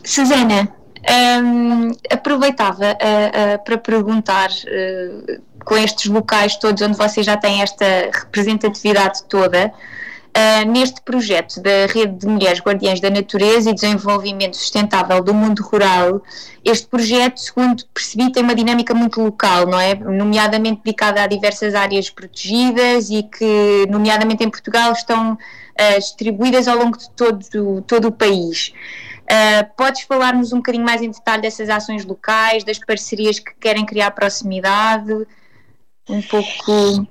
Susana, 0.04 0.74
um, 1.44 1.92
aproveitava 2.10 2.96
para 3.64 3.78
perguntar, 3.78 4.50
com 5.64 5.76
estes 5.76 6.10
locais 6.10 6.56
todos 6.56 6.82
onde 6.82 6.96
vocês 6.96 7.24
já 7.24 7.36
têm 7.36 7.62
esta 7.62 7.84
representatividade 8.12 9.24
toda, 9.24 9.72
neste 10.68 11.02
projeto 11.02 11.60
da 11.60 11.86
Rede 11.92 12.20
de 12.20 12.26
Mulheres 12.26 12.60
Guardiães 12.60 13.00
da 13.00 13.10
Natureza 13.10 13.70
e 13.70 13.74
Desenvolvimento 13.74 14.56
Sustentável 14.56 15.22
do 15.22 15.34
Mundo 15.34 15.62
Rural, 15.62 16.22
este 16.64 16.86
projeto, 16.86 17.38
segundo 17.38 17.84
percebi, 17.92 18.32
tem 18.32 18.42
uma 18.42 18.54
dinâmica 18.54 18.94
muito 18.94 19.20
local, 19.20 19.66
não 19.66 19.78
é? 19.78 19.94
Nomeadamente 19.94 20.80
dedicada 20.82 21.22
a 21.22 21.26
diversas 21.26 21.74
áreas 21.74 22.08
protegidas 22.08 23.10
e 23.10 23.22
que, 23.22 23.86
nomeadamente 23.90 24.42
em 24.42 24.48
Portugal, 24.48 24.92
estão 24.92 25.36
distribuídas 25.98 26.68
ao 26.68 26.78
longo 26.78 26.96
de 26.96 27.10
todo, 27.10 27.82
todo 27.82 28.08
o 28.08 28.12
país. 28.12 28.72
Uh, 29.22 29.64
podes 29.76 30.02
falar-nos 30.02 30.52
um 30.52 30.56
bocadinho 30.56 30.84
mais 30.84 31.00
em 31.00 31.10
detalhe 31.10 31.42
dessas 31.42 31.70
ações 31.70 32.04
locais, 32.04 32.64
das 32.64 32.78
parcerias 32.78 33.38
que 33.38 33.52
querem 33.60 33.86
criar 33.86 34.10
proximidade? 34.10 35.26
Um 36.08 36.22
pouco. 36.22 37.06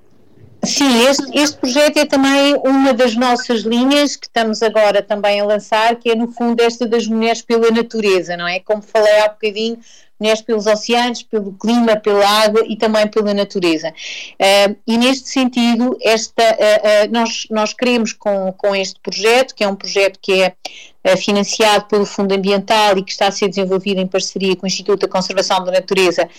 Sim, 0.64 1.08
este, 1.08 1.40
este, 1.40 1.58
projeto 1.58 1.98
é 1.98 2.06
também 2.06 2.54
uma 2.64 2.94
das 2.94 3.16
nossas 3.16 3.62
linhas 3.62 4.16
que 4.16 4.28
estamos 4.28 4.62
agora 4.62 5.02
também 5.02 5.40
a 5.40 5.46
lançar, 5.46 5.96
que 5.96 6.12
é 6.12 6.16
no 6.16 6.32
fundo 6.32 6.62
esta 6.62 6.88
das 6.88 7.08
mulheres 7.08 7.42
pela 7.42 7.72
natureza, 7.72 8.38
não 8.38 8.48
é? 8.48 8.60
Como 8.60 8.80
falei 8.80 9.22
há 9.22 9.30
bocadinho, 9.30 9.80
mulheres 10.20 10.42
pelos 10.44 10.68
oceanos, 10.68 11.24
pelo 11.24 11.52
clima, 11.54 11.96
pela 11.96 12.24
água 12.44 12.64
e 12.68 12.76
também 12.76 13.08
pela 13.08 13.34
natureza. 13.34 13.90
Uh, 13.90 14.76
e 14.86 14.98
neste 15.00 15.30
sentido, 15.30 15.98
esta, 16.00 16.44
uh, 16.44 17.08
uh, 17.08 17.12
nós, 17.12 17.48
nós 17.50 17.74
queremos 17.74 18.14
com, 18.14 18.54
com 18.54 18.76
este 18.76 19.00
projeto, 19.00 19.56
que 19.56 19.64
é 19.64 19.68
um 19.68 19.76
projeto 19.76 20.20
que 20.22 20.44
é 20.44 21.18
financiado 21.18 21.86
pelo 21.86 22.06
Fundo 22.06 22.36
Ambiental 22.36 22.96
e 23.00 23.04
que 23.04 23.12
está 23.12 23.26
a 23.26 23.32
ser 23.32 23.48
desenvolvido 23.48 24.00
em 24.00 24.06
parceria 24.06 24.56
com 24.56 24.68
o 24.68 24.68
Instituto 24.68 25.02
da 25.02 25.08
Conservação 25.08 25.64
da 25.64 25.72
Natureza 25.72 26.30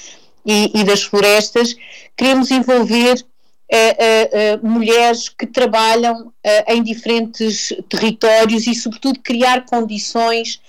e, 0.45 0.81
e 0.81 0.85
das 0.85 1.03
Florestas, 1.03 1.77
queremos 2.17 2.51
envolver 2.51 3.25
mulheres 4.63 5.31
que 5.31 5.47
trabalham 5.47 6.31
em 6.69 6.83
diferentes 6.83 7.73
territórios 7.89 8.67
e, 8.67 8.75
sobretudo, 8.75 9.19
criar 9.21 9.65
condições 9.65 10.61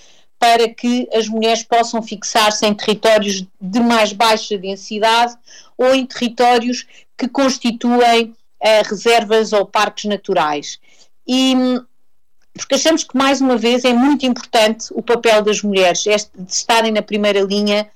para 0.44 0.68
que 0.68 1.08
as 1.14 1.30
mulheres 1.30 1.64
possam 1.64 2.02
fixar-se 2.02 2.66
em 2.66 2.74
territórios 2.74 3.46
de 3.62 3.80
mais 3.80 4.12
baixa 4.12 4.58
densidade 4.58 5.34
ou 5.78 5.96
em 5.96 6.06
territórios 6.06 6.86
que 7.18 7.30
constituem 7.30 8.26
uh, 8.26 8.90
reservas 8.90 9.54
ou 9.54 9.66
parques 9.66 10.04
naturais. 10.04 10.80
E 11.26 11.56
porque 12.54 12.76
achamos 12.76 13.06
que, 13.06 13.18
mais 13.18 13.40
uma 13.40 13.56
vez, 13.56 13.86
é 13.86 13.94
muito 13.94 14.26
importante 14.26 14.88
o 14.92 15.02
papel 15.02 15.42
das 15.42 15.62
mulheres, 15.62 16.04
de 16.04 16.54
estarem 16.54 16.92
na 16.92 17.02
primeira 17.02 17.40
linha 17.40 17.90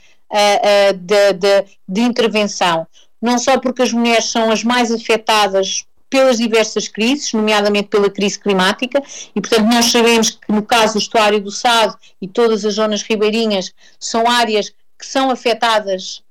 de, 0.94 1.34
de, 1.34 1.66
de 1.88 2.02
intervenção. 2.02 2.88
Não 3.22 3.40
só 3.40 3.60
porque 3.60 3.82
as 3.82 3.92
mulheres 3.92 4.26
são 4.26 4.52
as 4.52 4.64
mais 4.64 4.92
afetadas 4.92 5.86
pelas 6.10 6.38
diversas 6.38 6.88
crises, 6.88 7.34
nomeadamente 7.34 7.90
pela 7.90 8.10
crise 8.10 8.40
climática, 8.40 9.02
e 9.36 9.42
portanto 9.42 9.66
nós 9.66 9.92
sabemos 9.92 10.30
que 10.30 10.52
no 10.52 10.64
caso 10.64 10.94
do 10.94 11.00
estuário 11.00 11.42
do 11.42 11.52
Sado 11.52 11.98
e 12.22 12.28
todas 12.28 12.64
as 12.64 12.76
zonas 12.76 13.02
ribeirinhas 13.02 13.74
são 14.00 14.30
áreas 14.30 14.70
que 14.98 15.06
são 15.06 15.30
afetadas 15.30 16.24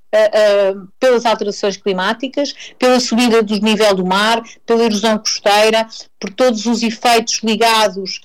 pelas 0.99 1.27
alterações 1.27 1.77
climáticas, 1.77 2.55
pela 2.79 2.99
subida 2.99 3.43
do 3.43 3.59
nível 3.61 3.95
do 3.95 4.07
mar, 4.07 4.43
pela 4.65 4.85
erosão 4.85 5.19
costeira, 5.19 5.87
por 6.19 6.33
todos 6.33 6.65
os 6.65 6.83
efeitos 6.83 7.41
ligados 7.43 8.21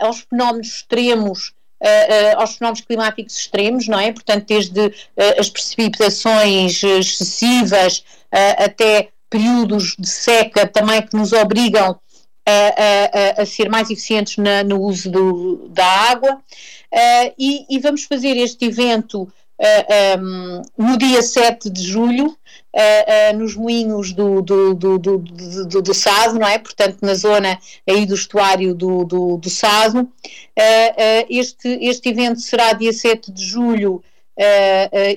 aos 0.00 0.26
fenómenos 0.28 0.68
extremos 0.68 1.54
Uh, 1.78 2.40
aos 2.40 2.56
fenómenos 2.56 2.80
climáticos 2.80 3.36
extremos, 3.36 3.86
não 3.86 3.98
é? 3.98 4.10
Portanto, 4.10 4.46
desde 4.46 4.80
uh, 4.80 4.92
as 5.38 5.50
precipitações 5.50 6.82
excessivas 6.82 8.02
até 8.58 9.10
períodos 9.30 9.94
de 9.98 10.08
seca 10.08 10.66
também 10.66 11.00
que 11.02 11.16
nos 11.16 11.32
obrigam 11.32 11.98
a, 12.46 13.38
a, 13.38 13.42
a 13.42 13.46
ser 13.46 13.68
mais 13.68 13.90
eficientes 13.90 14.36
na, 14.36 14.62
no 14.62 14.80
uso 14.80 15.10
do, 15.10 15.68
da 15.68 15.84
água 15.84 16.34
uh, 16.34 17.34
e, 17.36 17.66
e, 17.68 17.78
vamos 17.80 18.04
fazer 18.04 18.36
este 18.36 18.66
evento 18.66 19.22
uh, 19.22 19.30
eh, 19.58 20.16
um, 20.18 20.62
no 20.78 20.96
dia 20.96 21.22
7 21.22 21.68
de 21.68 21.82
julho 21.82 22.36
uh, 22.76 23.36
nos 23.36 23.56
moinhos 23.56 24.12
do, 24.12 24.42
do, 24.42 24.74
do, 24.74 24.98
do, 24.98 25.18
do, 25.18 25.82
do 25.82 25.94
Sado, 25.94 26.38
não 26.38 26.46
é? 26.46 26.58
Portanto, 26.58 26.98
na 27.02 27.14
zona 27.14 27.58
aí 27.88 28.06
do 28.06 28.14
estuário 28.14 28.74
do, 28.74 29.04
do, 29.04 29.36
do 29.38 29.50
Sado. 29.50 30.08
este, 31.28 31.68
este 31.82 32.10
evento 32.10 32.40
será 32.40 32.72
dia 32.72 32.92
7 32.92 33.32
de 33.32 33.44
julho 33.44 34.02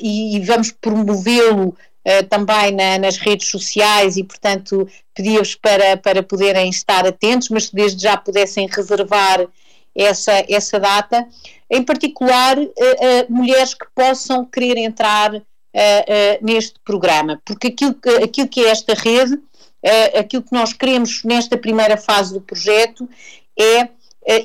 e, 0.01 0.37
e 0.37 0.39
vamos 0.39 0.71
promovê-lo 0.71 1.75
uh, 2.09 2.25
também 2.27 2.71
na, 2.71 2.97
nas 2.97 3.17
redes 3.17 3.47
sociais 3.49 4.17
e, 4.17 4.23
portanto, 4.23 4.87
pedi-vos 5.13 5.55
para, 5.55 5.97
para 5.97 6.23
poderem 6.23 6.69
estar 6.69 7.05
atentos, 7.05 7.49
mas 7.49 7.69
desde 7.69 8.01
já 8.01 8.17
pudessem 8.17 8.67
reservar 8.67 9.47
essa, 9.95 10.43
essa 10.49 10.79
data. 10.79 11.27
Em 11.69 11.83
particular, 11.83 12.57
uh, 12.57 12.63
uh, 12.63 13.25
mulheres 13.29 13.73
que 13.73 13.85
possam 13.93 14.45
querer 14.45 14.77
entrar 14.77 15.41
neste 16.41 16.79
programa, 16.83 17.41
porque 17.45 17.67
aquilo 17.67 17.93
que, 17.93 18.09
aquilo 18.09 18.47
que 18.47 18.65
é 18.65 18.69
esta 18.69 18.93
rede, 18.93 19.39
aquilo 20.17 20.43
que 20.43 20.53
nós 20.53 20.73
queremos 20.73 21.23
nesta 21.23 21.57
primeira 21.57 21.95
fase 21.95 22.33
do 22.33 22.41
projeto 22.41 23.07
é 23.57 23.89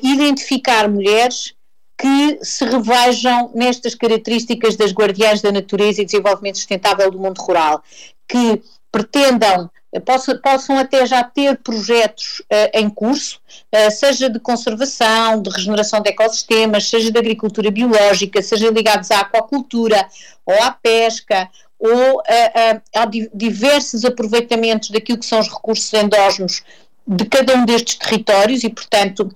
identificar 0.01 0.89
mulheres 0.89 1.53
que 1.97 2.39
se 2.41 2.65
revejam 2.65 3.51
nestas 3.55 3.95
características 3.95 4.75
das 4.75 4.91
guardiãs 4.91 5.41
da 5.41 5.51
natureza 5.51 6.01
e 6.01 6.05
desenvolvimento 6.05 6.57
sustentável 6.57 7.09
do 7.09 7.17
mundo 7.17 7.39
rural, 7.39 7.81
que 8.27 8.61
pretendam, 8.91 9.69
possam, 9.99 10.37
possam 10.39 10.77
até 10.77 11.05
já 11.05 11.23
ter 11.23 11.57
projetos 11.57 12.39
uh, 12.41 12.69
em 12.73 12.89
curso, 12.89 13.39
uh, 13.73 13.91
seja 13.91 14.29
de 14.29 14.39
conservação, 14.39 15.41
de 15.41 15.49
regeneração 15.49 16.01
de 16.01 16.09
ecossistemas, 16.09 16.89
seja 16.89 17.11
de 17.11 17.19
agricultura 17.19 17.71
biológica, 17.71 18.41
seja 18.41 18.69
ligados 18.69 19.11
à 19.11 19.21
aquacultura 19.21 20.07
ou 20.45 20.61
à 20.61 20.71
pesca, 20.71 21.49
ou 21.79 22.19
uh, 22.19 22.81
a 22.95 23.05
diversos 23.33 24.05
aproveitamentos 24.05 24.89
daquilo 24.89 25.19
que 25.19 25.25
são 25.25 25.39
os 25.39 25.49
recursos 25.49 25.93
endógenos 25.93 26.63
de 27.07 27.25
cada 27.25 27.55
um 27.55 27.65
destes 27.65 27.95
territórios 27.95 28.63
e, 28.63 28.69
portanto, 28.69 29.31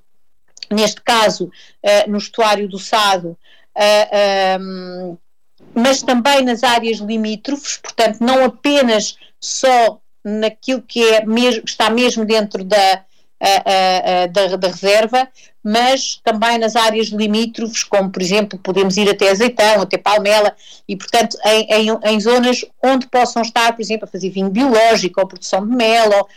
neste 0.72 1.02
caso 1.02 1.46
uh, 1.46 2.10
no 2.10 2.18
estuário 2.18 2.68
do 2.68 2.80
Sado, 2.80 3.30
uh, 3.30 3.38
eh, 3.76 4.58
um, 4.60 5.12
ehm, 5.12 5.18
mas 5.76 6.02
também 6.02 6.44
nas 6.44 6.64
áreas 6.64 6.98
limítrofes, 6.98 7.78
portanto, 7.78 8.20
não 8.22 8.44
apenas 8.44 9.16
só 9.40 10.00
naquilo 10.24 10.82
que 10.82 11.04
é 11.04 11.26
mesmo, 11.26 11.64
está 11.66 11.90
mesmo 11.90 12.26
dentro 12.26 12.64
da, 12.64 13.04
uh, 13.42 14.32
da, 14.32 14.56
da, 14.56 14.68
reserva, 14.68 15.28
mas 15.64 16.20
também 16.24 16.58
nas 16.58 16.76
áreas 16.76 17.08
limítrofes, 17.08 17.84
como 17.84 18.10
por 18.10 18.22
exemplo 18.22 18.60
podemos 18.60 18.98
ir 18.98 19.10
até 19.10 19.30
Azeitão, 19.30 19.82
até 19.82 19.98
Palmela, 19.98 20.56
e 20.88 20.96
portanto 20.96 21.38
em, 21.46 21.90
em, 21.90 22.00
em 22.04 22.20
zonas 22.20 22.66
onde 22.84 23.08
possam 23.08 23.42
estar, 23.42 23.74
por 23.74 23.82
exemplo, 23.82 24.06
a 24.06 24.12
fazer 24.12 24.30
vinho 24.30 24.50
biológico 24.50 25.20
ou 25.20 25.28
produção 25.28 25.68
de 25.68 25.76
mel, 25.76 26.10
ou 26.18 26.28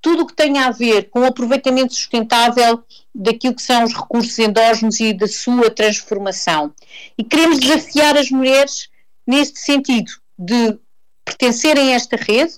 tudo 0.00 0.24
o 0.24 0.26
que 0.26 0.34
tenha 0.34 0.66
a 0.66 0.70
ver 0.72 1.08
com 1.10 1.20
o 1.20 1.26
aproveitamento 1.26 1.94
sustentável 1.94 2.82
daquilo 3.14 3.54
que 3.54 3.62
são 3.62 3.84
os 3.84 3.94
recursos 3.94 4.36
endógenos 4.38 4.98
e 4.98 5.12
da 5.12 5.28
sua 5.28 5.70
transformação. 5.70 6.74
E 7.16 7.22
queremos 7.22 7.60
desafiar 7.60 8.16
as 8.16 8.28
mulheres 8.30 8.88
neste 9.24 9.60
sentido, 9.60 10.10
de 10.36 10.76
pertencerem 11.24 11.92
a 11.92 11.96
esta 11.96 12.16
rede, 12.16 12.54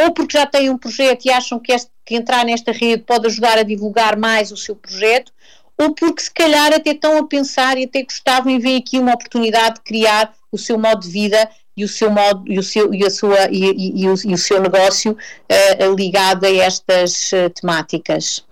ou 0.00 0.12
porque 0.12 0.38
já 0.38 0.46
têm 0.46 0.70
um 0.70 0.78
projeto 0.78 1.26
e 1.26 1.30
acham 1.30 1.58
que, 1.58 1.72
este, 1.72 1.90
que 2.04 2.16
entrar 2.16 2.44
nesta 2.44 2.72
rede 2.72 3.02
pode 3.02 3.26
ajudar 3.26 3.58
a 3.58 3.62
divulgar 3.62 4.16
mais 4.16 4.50
o 4.50 4.56
seu 4.56 4.74
projeto, 4.74 5.32
ou 5.78 5.94
porque 5.94 6.22
se 6.22 6.30
calhar 6.30 6.72
até 6.72 6.90
estão 6.90 7.18
a 7.18 7.26
pensar 7.26 7.78
e 7.78 7.84
até 7.84 8.02
gostavam 8.02 8.52
e 8.52 8.58
veem 8.58 8.78
aqui 8.78 8.98
uma 8.98 9.14
oportunidade 9.14 9.76
de 9.76 9.80
criar 9.82 10.32
o 10.50 10.58
seu 10.58 10.78
modo 10.78 11.00
de 11.00 11.08
vida 11.08 11.48
e 11.76 11.84
o 11.84 11.88
seu 11.88 12.10
modo 12.10 12.44
e 12.46 12.58
o 12.58 12.62
seu 12.62 12.92
e 12.92 13.04
a 13.04 13.10
sua 13.10 13.50
e, 13.50 13.64
e, 13.64 14.02
e, 14.02 14.08
o, 14.08 14.14
e 14.24 14.34
o, 14.34 14.38
seu 14.38 14.60
negócio 14.60 15.12
uh, 15.12 15.94
ligado 15.94 16.44
a 16.44 16.50
estas 16.50 17.32
uh, 17.32 17.48
temáticas. 17.50 18.44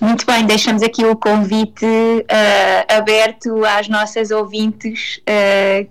Muito 0.00 0.26
bem, 0.26 0.44
deixamos 0.44 0.82
aqui 0.82 1.04
o 1.04 1.16
convite 1.16 1.86
uh, 1.86 2.94
aberto 2.94 3.64
às 3.64 3.88
nossas 3.88 4.30
ouvintes 4.30 5.20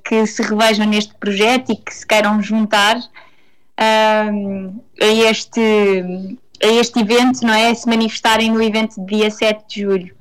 que 0.03 0.27
se 0.27 0.43
revejam 0.43 0.86
neste 0.86 1.15
projeto 1.15 1.72
e 1.72 1.75
que 1.75 1.93
se 1.93 2.05
queiram 2.05 2.41
juntar 2.41 3.00
a 3.77 5.06
este 5.06 6.38
a 6.63 6.68
este 6.68 7.00
evento, 7.00 7.46
não 7.46 7.53
é? 7.53 7.74
Se 7.74 7.88
manifestarem 7.88 8.50
no 8.50 8.62
evento 8.63 9.00
de 9.01 9.18
dia 9.18 9.30
7 9.30 9.63
de 9.68 9.82
julho. 9.82 10.15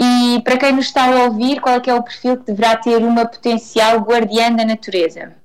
E 0.00 0.40
para 0.42 0.56
quem 0.56 0.72
nos 0.72 0.86
está 0.86 1.04
a 1.04 1.24
ouvir, 1.24 1.60
qual 1.60 1.76
é, 1.76 1.82
é 1.86 1.94
o 1.94 2.02
perfil 2.02 2.38
que 2.38 2.46
deverá 2.46 2.76
ter 2.76 2.96
uma 2.96 3.26
potencial 3.26 3.98
guardiã 3.98 4.50
da 4.52 4.64
natureza? 4.64 5.36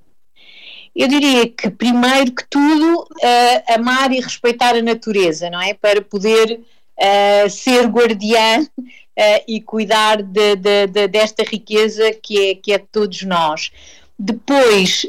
Eu 0.94 1.08
diria 1.08 1.46
que, 1.48 1.70
primeiro 1.70 2.32
que 2.32 2.42
tudo, 2.48 3.02
uh, 3.02 3.74
amar 3.74 4.10
e 4.12 4.20
respeitar 4.20 4.74
a 4.74 4.80
natureza, 4.80 5.50
não 5.50 5.60
é? 5.60 5.74
Para 5.74 6.00
poder 6.00 6.58
uh, 6.58 7.50
ser 7.50 7.86
guardiã 7.86 8.62
uh, 8.62 9.44
e 9.46 9.60
cuidar 9.60 10.22
de, 10.22 10.56
de, 10.56 10.86
de, 10.86 11.06
desta 11.06 11.44
riqueza 11.44 12.12
que 12.14 12.50
é, 12.50 12.54
que 12.54 12.72
é 12.72 12.78
de 12.78 12.86
todos 12.90 13.22
nós. 13.24 13.70
Depois, 14.18 15.06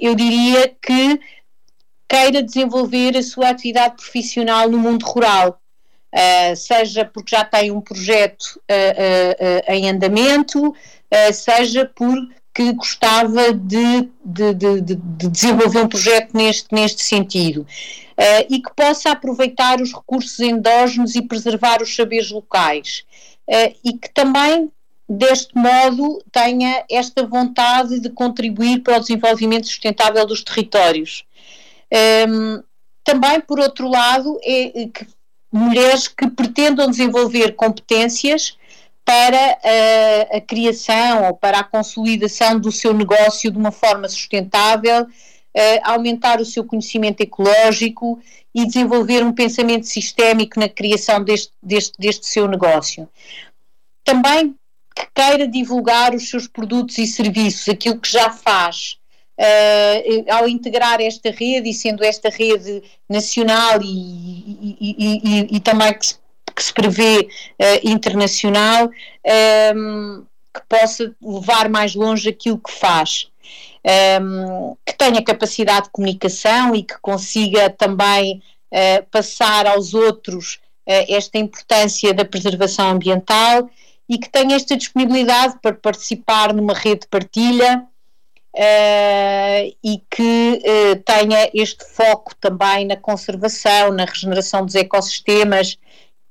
eu 0.00 0.14
diria 0.14 0.74
que 0.82 1.20
queira 2.08 2.42
desenvolver 2.42 3.16
a 3.16 3.22
sua 3.22 3.50
atividade 3.50 3.96
profissional 3.96 4.68
no 4.68 4.78
mundo 4.78 5.04
rural. 5.04 5.60
Uh, 6.10 6.56
seja 6.56 7.04
porque 7.04 7.36
já 7.36 7.44
tem 7.44 7.70
um 7.70 7.82
projeto 7.82 8.58
em 9.68 9.90
andamento, 9.90 10.74
seja 11.34 11.84
porque 11.94 12.72
gostava 12.72 13.52
de, 13.52 14.08
de, 14.24 14.54
de, 14.54 14.80
de, 14.80 15.28
desenvolver 15.28 15.80
um 15.80 15.88
projeto 15.88 16.34
neste, 16.34 16.68
neste 16.72 17.02
sentido. 17.02 17.66
e 18.48 18.58
que 18.58 18.74
possa 18.74 19.10
aproveitar 19.10 19.82
os 19.82 19.92
recursos 19.92 20.40
endógenos 20.40 21.14
e 21.14 21.20
preservar 21.20 21.82
os 21.82 21.94
saberes 21.94 22.30
locais. 22.30 23.04
e 23.84 23.92
que 23.92 24.08
também, 24.14 24.72
deste 25.08 25.56
modo, 25.56 26.22
tenha 26.30 26.84
esta 26.90 27.26
vontade 27.26 27.98
de 28.00 28.10
contribuir 28.10 28.82
para 28.82 28.98
o 28.98 29.00
desenvolvimento 29.00 29.66
sustentável 29.66 30.26
dos 30.26 30.44
territórios. 30.44 31.24
Um, 32.28 32.62
também, 33.02 33.40
por 33.40 33.58
outro 33.58 33.88
lado, 33.88 34.38
é, 34.44 34.88
que 34.92 35.06
mulheres 35.50 36.08
que 36.08 36.28
pretendam 36.28 36.90
desenvolver 36.90 37.52
competências 37.52 38.58
para 39.02 39.58
a, 39.64 40.36
a, 40.36 40.40
criação 40.42 41.24
ou 41.24 41.34
para 41.34 41.60
a 41.60 41.64
consolidação 41.64 42.60
do 42.60 42.70
seu 42.70 42.92
negócio 42.92 43.50
de 43.50 43.56
uma 43.56 43.72
forma 43.72 44.06
sustentável, 44.06 45.04
uh, 45.04 45.80
aumentar 45.84 46.42
o 46.42 46.44
seu 46.44 46.62
conhecimento 46.62 47.22
ecológico 47.22 48.20
e 48.54 48.66
desenvolver 48.66 49.24
um 49.24 49.32
pensamento 49.32 49.86
sistémico 49.86 50.60
na 50.60 50.68
criação 50.68 51.24
deste, 51.24 51.54
deste, 51.62 51.94
deste 51.98 52.26
seu 52.26 52.46
negócio. 52.46 53.08
Também 54.04 54.54
que 54.98 55.06
queira 55.14 55.46
divulgar 55.46 56.14
os 56.14 56.28
seus 56.28 56.48
produtos 56.48 56.98
e 56.98 57.06
serviços, 57.06 57.68
aquilo 57.68 58.00
que 58.00 58.10
já 58.10 58.30
faz, 58.30 58.98
Uh, 59.40 60.32
ao 60.32 60.48
integrar 60.48 61.00
esta 61.00 61.30
rede 61.30 61.70
e 61.70 61.72
sendo 61.72 62.02
esta 62.02 62.28
rede 62.28 62.82
nacional 63.08 63.80
e, 63.80 63.86
e, 64.80 65.20
e, 65.22 65.56
e 65.56 65.60
também 65.60 65.96
que 65.96 66.06
se, 66.06 66.18
que 66.56 66.64
se 66.64 66.72
prevê 66.72 67.20
uh, 67.20 67.88
internacional, 67.88 68.86
um, 68.86 68.90
ehm, 69.24 70.24
que 70.52 70.60
possa 70.68 71.14
levar 71.22 71.68
mais 71.68 71.94
longe 71.94 72.28
aquilo 72.28 72.58
que 72.58 72.72
faz. 72.72 73.28
Um, 73.84 73.88
ehm, 73.88 74.74
que 74.84 74.94
tenha 74.94 75.22
capacidade 75.22 75.84
de 75.84 75.92
comunicação 75.92 76.74
e 76.74 76.82
que 76.82 76.98
consiga 77.00 77.70
também 77.70 78.42
uh, 78.72 79.06
passar 79.08 79.68
aos 79.68 79.94
outros 79.94 80.58
esta 80.84 81.38
importância 81.38 82.12
da 82.12 82.24
preservação 82.24 82.88
ambiental 82.88 83.70
e 84.08 84.18
que 84.18 84.30
tenha 84.30 84.56
esta 84.56 84.76
disponibilidade 84.76 85.58
para 85.60 85.74
participar 85.74 86.54
numa 86.54 86.74
rede 86.74 87.02
de 87.02 87.08
partilha 87.08 87.86
Uh, 88.54 89.70
e 89.84 90.02
que 90.10 90.62
uh, 90.64 90.96
tenha 91.04 91.48
este 91.54 91.84
foco 91.84 92.34
também 92.40 92.86
na 92.86 92.96
conservação, 92.96 93.92
na 93.92 94.04
regeneração 94.04 94.66
dos 94.66 94.74
ecossistemas 94.74 95.78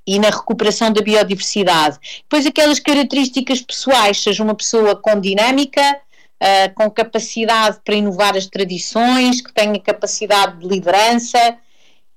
e 0.05 0.19
na 0.19 0.29
recuperação 0.29 0.91
da 0.91 1.01
biodiversidade. 1.01 1.97
Depois, 2.23 2.45
aquelas 2.45 2.79
características 2.79 3.61
pessoais, 3.61 4.21
seja 4.21 4.43
uma 4.43 4.55
pessoa 4.55 4.95
com 4.95 5.21
dinâmica, 5.21 6.01
uh, 6.41 6.73
com 6.75 6.89
capacidade 6.89 7.79
para 7.85 7.95
inovar 7.95 8.35
as 8.35 8.47
tradições, 8.47 9.39
que 9.39 9.53
tenha 9.53 9.79
capacidade 9.79 10.59
de 10.59 10.67
liderança 10.67 11.57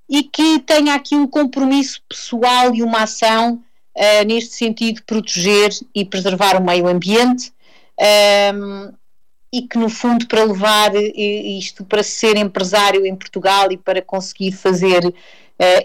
e 0.09 0.25
que 0.25 0.59
tenha 0.61 0.95
aqui 0.95 1.15
um 1.15 1.27
compromisso 1.27 2.03
pessoal 2.09 2.75
e 2.75 2.83
uma 2.83 3.03
ação 3.03 3.63
neste 4.27 4.55
sentido, 4.55 5.03
proteger 5.05 5.71
e 5.95 6.05
preservar 6.05 6.57
o 6.57 6.65
meio 6.65 6.87
ambiente. 6.87 7.53
Um, 8.55 8.93
e 9.53 9.63
que 9.63 9.79
no 9.79 9.89
fundo 9.89 10.27
para 10.29 10.45
levar 10.45 10.95
isto 10.95 11.85
para 11.85 12.03
ser 12.03 12.37
empresário 12.37 13.05
em 13.05 13.17
Portugal 13.17 13.71
e 13.73 13.77
para 13.77 14.01
conseguir 14.01 14.53
fazer 14.53 15.05
uh, 15.05 15.15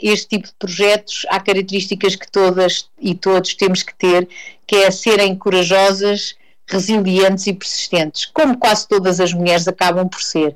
este 0.01 0.27
tipo 0.27 0.47
de 0.47 0.53
projetos 0.57 1.25
há 1.29 1.39
características 1.39 2.15
que 2.15 2.31
todas 2.31 2.89
e 2.99 3.15
todos 3.15 3.55
temos 3.55 3.81
que 3.81 3.95
ter, 3.95 4.27
que 4.67 4.75
é 4.75 4.91
serem 4.91 5.35
corajosas, 5.35 6.35
resilientes 6.67 7.47
e 7.47 7.53
persistentes, 7.53 8.25
como 8.25 8.57
quase 8.57 8.87
todas 8.87 9.19
as 9.19 9.33
mulheres 9.33 9.67
acabam 9.67 10.07
por 10.07 10.21
ser. 10.21 10.55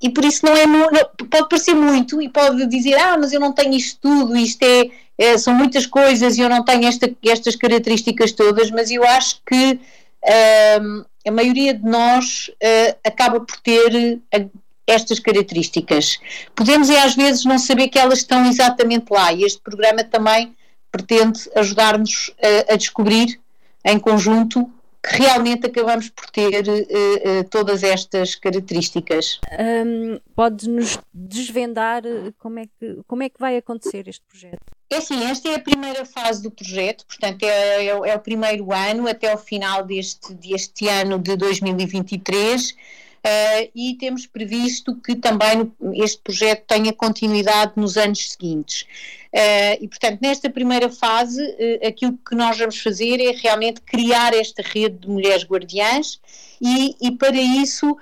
E 0.00 0.08
por 0.10 0.24
isso 0.24 0.46
não 0.46 0.56
é 0.56 0.64
pode 1.04 1.48
parecer 1.48 1.74
muito 1.74 2.22
e 2.22 2.28
pode 2.28 2.66
dizer, 2.66 2.94
ah, 2.94 3.16
mas 3.18 3.32
eu 3.32 3.40
não 3.40 3.52
tenho 3.52 3.74
isto 3.74 3.98
tudo, 4.00 4.36
isto 4.36 4.62
é, 4.62 4.90
é 5.18 5.36
são 5.36 5.52
muitas 5.52 5.86
coisas 5.86 6.38
e 6.38 6.40
eu 6.40 6.48
não 6.48 6.64
tenho 6.64 6.86
esta, 6.86 7.10
estas 7.26 7.56
características 7.56 8.32
todas, 8.32 8.70
mas 8.70 8.90
eu 8.90 9.02
acho 9.04 9.40
que 9.44 9.80
um, 10.80 11.04
a 11.26 11.30
maioria 11.30 11.74
de 11.74 11.84
nós 11.84 12.48
uh, 12.48 12.98
acaba 13.04 13.40
por 13.40 13.56
ter 13.60 14.20
uh, 14.34 14.50
estas 14.86 15.18
características. 15.18 16.18
Podemos, 16.54 16.88
é, 16.90 17.02
às 17.02 17.14
vezes, 17.14 17.44
não 17.44 17.58
saber 17.58 17.88
que 17.88 17.98
elas 17.98 18.20
estão 18.20 18.46
exatamente 18.46 19.06
lá, 19.10 19.32
e 19.32 19.42
este 19.42 19.60
programa 19.60 20.02
também 20.02 20.56
pretende 20.90 21.40
ajudar-nos 21.56 22.28
uh, 22.28 22.72
a 22.72 22.76
descobrir, 22.76 23.38
em 23.84 23.98
conjunto, 23.98 24.70
que 25.02 25.16
realmente 25.16 25.66
acabamos 25.66 26.08
por 26.10 26.28
ter 26.30 26.64
todas 27.50 27.82
estas 27.82 28.34
características. 28.34 29.40
Um, 29.58 30.18
Pode-nos 30.34 30.98
desvendar 31.12 32.02
como 32.38 32.58
é, 32.58 32.66
que, 32.66 33.00
como 33.06 33.22
é 33.22 33.28
que 33.28 33.38
vai 33.38 33.56
acontecer 33.56 34.08
este 34.08 34.24
projeto? 34.26 34.58
É 34.90 34.96
assim, 34.96 35.22
esta 35.24 35.50
é 35.50 35.56
a 35.56 35.60
primeira 35.60 36.04
fase 36.06 36.42
do 36.42 36.50
projeto, 36.50 37.04
portanto 37.06 37.42
é, 37.42 37.86
é, 37.86 37.88
é 37.88 38.16
o 38.16 38.20
primeiro 38.20 38.72
ano 38.72 39.06
até 39.06 39.34
o 39.34 39.38
final 39.38 39.84
deste, 39.84 40.32
deste 40.34 40.88
ano 40.88 41.18
de 41.18 41.36
2023 41.36 42.74
eh, 43.30 43.70
e 43.74 43.94
temos 43.94 44.26
previsto 44.26 44.96
que 44.96 45.14
também 45.14 45.70
este 45.96 46.18
projeto 46.22 46.64
tenha 46.66 46.94
continuidade 46.94 47.72
nos 47.76 47.98
anos 47.98 48.30
seguintes. 48.30 48.86
Uh, 49.30 49.76
e 49.82 49.86
portanto, 49.86 50.20
nesta 50.22 50.48
primeira 50.48 50.88
fase, 50.88 51.42
uh, 51.42 51.86
aquilo 51.86 52.18
que 52.26 52.34
nós 52.34 52.56
vamos 52.56 52.80
fazer 52.80 53.20
é 53.20 53.32
realmente 53.32 53.82
criar 53.82 54.32
esta 54.32 54.62
rede 54.62 55.00
de 55.00 55.08
mulheres 55.10 55.44
guardiãs 55.44 56.18
e, 56.58 56.96
e 57.00 57.10
para 57.10 57.36
isso 57.36 57.96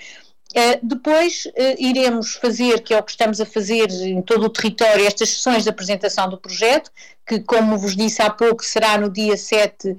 Depois 0.82 1.48
iremos 1.78 2.36
fazer, 2.36 2.82
que 2.82 2.94
é 2.94 3.00
o 3.00 3.04
que 3.04 3.12
estamos 3.12 3.42
a 3.42 3.46
fazer 3.46 3.90
em 3.90 4.22
todo 4.22 4.46
o 4.46 4.50
território, 4.50 5.06
estas 5.06 5.30
sessões 5.30 5.64
de 5.64 5.70
apresentação 5.70 6.30
do 6.30 6.38
projeto, 6.38 6.92
que, 7.26 7.40
como 7.40 7.78
vos 7.78 7.96
disse 7.96 8.22
há 8.22 8.30
pouco, 8.30 8.64
será 8.64 8.98
no 8.98 9.10
dia 9.10 9.36
7 9.36 9.98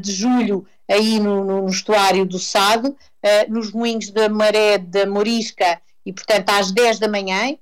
de 0.00 0.12
julho, 0.12 0.66
aí 0.90 1.18
no, 1.18 1.44
no, 1.44 1.62
no 1.62 1.68
estuário 1.68 2.26
do 2.26 2.38
Sado, 2.38 2.96
nos 3.48 3.72
moinhos 3.72 4.10
da 4.10 4.28
Maré 4.28 4.78
da 4.78 5.06
Morisca, 5.06 5.80
e 6.04 6.12
portanto 6.12 6.50
às 6.50 6.70
10 6.70 6.98
da 6.98 7.08
manhã, 7.08 7.56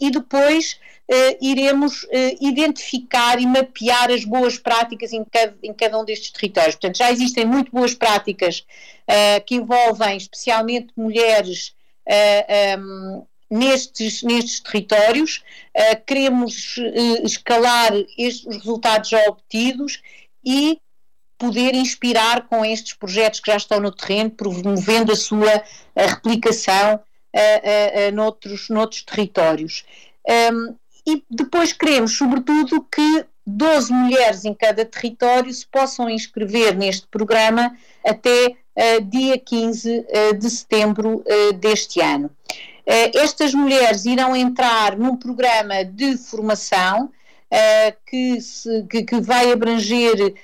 e 0.00 0.10
depois 0.10 0.78
uh, 1.10 1.38
iremos 1.40 2.02
uh, 2.04 2.08
identificar 2.40 3.40
e 3.40 3.46
mapear 3.46 4.10
as 4.10 4.24
boas 4.24 4.58
práticas 4.58 5.12
em 5.12 5.24
cada, 5.24 5.56
em 5.62 5.72
cada, 5.72 5.98
um 5.98 6.04
destes 6.04 6.30
territórios. 6.30 6.74
Portanto, 6.74 6.98
já 6.98 7.10
existem 7.10 7.44
muito 7.44 7.70
boas 7.70 7.94
práticas 7.94 8.60
uh, 8.60 9.44
que 9.46 9.56
envolvem 9.56 10.16
especialmente 10.16 10.92
mulheres 10.96 11.74
um, 12.78 13.24
nestes, 13.50 14.22
nestes 14.22 14.60
territórios. 14.60 15.42
queremos 16.06 16.76
escalar 17.22 17.94
estes, 18.18 18.44
os 18.44 18.56
resultados 18.58 19.08
já 19.08 19.22
obtidos 19.26 20.02
e 20.44 20.78
poder 21.38 21.74
inspirar 21.74 22.46
com 22.46 22.62
estes 22.62 22.92
projetos 22.92 23.40
que 23.40 23.50
já 23.50 23.56
estão 23.56 23.80
no 23.80 23.90
terreno, 23.90 24.30
promovendo 24.30 25.12
a 25.12 25.16
sua 25.16 25.64
a 25.96 26.06
replicação 26.06 27.00
uh, 27.34 28.08
uh, 28.08 28.14
noutros, 28.14 28.68
noutros 28.68 29.02
territórios. 29.02 29.84
Um, 30.52 30.74
e 31.06 31.22
depois 31.30 31.72
queremos, 31.72 32.16
sobretudo, 32.16 32.82
que 32.84 33.26
12 33.46 33.92
mulheres 33.92 34.44
em 34.44 34.54
cada 34.54 34.84
território 34.84 35.52
se 35.52 35.66
possam 35.66 36.08
inscrever 36.08 36.74
neste 36.74 37.06
programa 37.06 37.76
até 38.04 38.46
uh, 38.48 39.04
dia 39.04 39.38
15 39.38 39.98
uh, 39.98 40.38
de 40.38 40.50
setembro 40.50 41.16
uh, 41.26 41.52
deste 41.54 42.00
ano. 42.00 42.30
estas 42.86 43.54
mulheres 43.54 44.04
irão 44.04 44.36
entrar 44.36 44.96
num 44.96 45.16
programa 45.16 45.84
de 45.84 46.18
formação 46.18 47.10
que, 48.06 48.40
se, 48.40 48.82
que, 48.90 49.04
que, 49.04 49.20
vai 49.20 49.50
abranger 49.50 50.34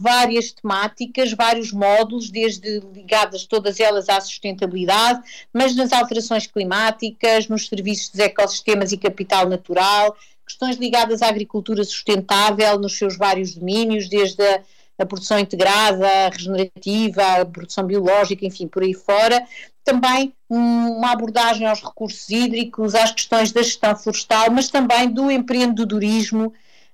várias 0.00 0.52
temáticas, 0.52 1.32
vários 1.32 1.72
módulos, 1.72 2.30
desde 2.30 2.80
ligadas 2.92 3.46
todas 3.46 3.80
elas 3.80 4.08
à 4.08 4.20
sustentabilidade, 4.20 5.22
mas 5.52 5.74
nas 5.74 5.92
alterações 5.92 6.46
climáticas, 6.46 7.48
nos 7.48 7.68
serviços 7.68 8.10
dos 8.10 8.20
ecossistemas 8.20 8.92
e 8.92 8.96
capital 8.96 9.48
natural, 9.48 10.16
questões 10.46 10.76
ligadas 10.76 11.22
à 11.22 11.28
agricultura 11.28 11.84
sustentável 11.84 12.78
nos 12.78 12.96
seus 12.98 13.16
vários 13.16 13.54
domínios, 13.54 14.08
desde 14.08 14.42
a, 14.42 14.62
a 14.98 15.06
produção 15.06 15.38
integrada, 15.38 16.06
a 16.06 16.28
regenerativa, 16.28 17.22
a 17.22 17.46
produção 17.46 17.84
biológica, 17.84 18.44
enfim, 18.44 18.68
por 18.68 18.82
aí 18.82 18.94
fora, 18.94 19.42
também 19.84 20.32
uma 20.48 21.12
abordagem 21.12 21.66
aos 21.66 21.82
recursos 21.82 22.28
hídricos, 22.28 22.94
às 22.94 23.10
questões 23.10 23.52
da 23.52 23.62
gestão 23.62 23.96
florestal, 23.96 24.50
mas 24.50 24.70
também 24.70 25.08
do 25.08 25.30
empreendedorismo 25.30 26.52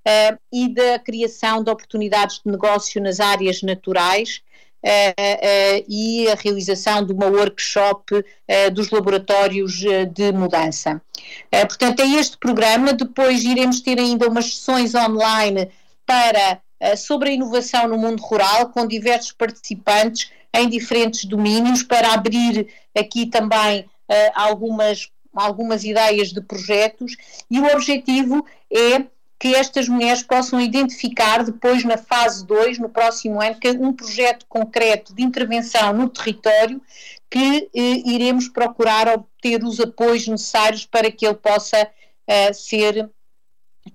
uh, 0.08 0.38
e 0.52 0.72
da 0.72 0.98
criação 0.98 1.62
de 1.62 1.70
oportunidades 1.70 2.40
de 2.44 2.50
negócio 2.50 3.02
nas 3.02 3.20
áreas 3.20 3.62
naturais. 3.62 4.42
Uh, 4.78 5.84
e 5.88 6.28
a 6.28 6.36
realização 6.36 7.04
de 7.04 7.12
uma 7.12 7.26
workshop 7.26 8.24
dos 8.72 8.90
laboratórios 8.90 9.72
de 10.12 10.30
mudança. 10.30 11.02
portanto, 11.50 11.98
é 11.98 12.06
este 12.06 12.38
programa. 12.38 12.92
Depois 12.92 13.42
iremos 13.42 13.80
ter 13.80 13.98
ainda 13.98 14.28
umas 14.28 14.54
sessões 14.54 14.94
online 14.94 15.68
para, 16.06 16.60
sobre 16.96 17.30
a 17.30 17.32
inovação 17.32 17.88
no 17.88 17.98
mundo 17.98 18.22
rural, 18.22 18.68
com 18.68 18.86
diversos 18.86 19.32
participantes 19.32 20.30
em 20.54 20.68
diferentes 20.68 21.24
domínios 21.24 21.82
para 21.82 22.12
abrir 22.12 22.68
aqui 22.96 23.26
também 23.26 23.80
uh, 23.80 24.32
algumas, 24.34 25.10
algumas 25.34 25.84
ideias 25.84 26.32
de 26.32 26.40
projetos 26.40 27.16
e 27.50 27.60
o 27.60 27.66
objetivo 27.66 28.44
é 28.72 29.04
que 29.38 29.54
estas 29.54 29.88
mulheres 29.88 30.22
possam 30.22 30.60
identificar 30.60 31.44
depois 31.44 31.84
na 31.84 31.96
fase 31.96 32.44
2, 32.44 32.78
no 32.78 32.88
próximo 32.88 33.40
ano, 33.40 33.56
um 33.80 33.92
projeto 33.92 34.44
concreto 34.48 35.14
de 35.14 35.22
intervenção 35.22 35.92
no 35.92 36.08
território 36.08 36.82
que 37.30 37.68
eh, 37.74 38.02
iremos 38.04 38.48
procurar 38.48 39.06
obter 39.06 39.62
os 39.62 39.78
apoios 39.78 40.26
necessários 40.26 40.86
para 40.86 41.10
que 41.10 41.26
ele 41.26 41.36
possa 41.36 41.84
uh, 41.84 42.54
ser 42.54 43.08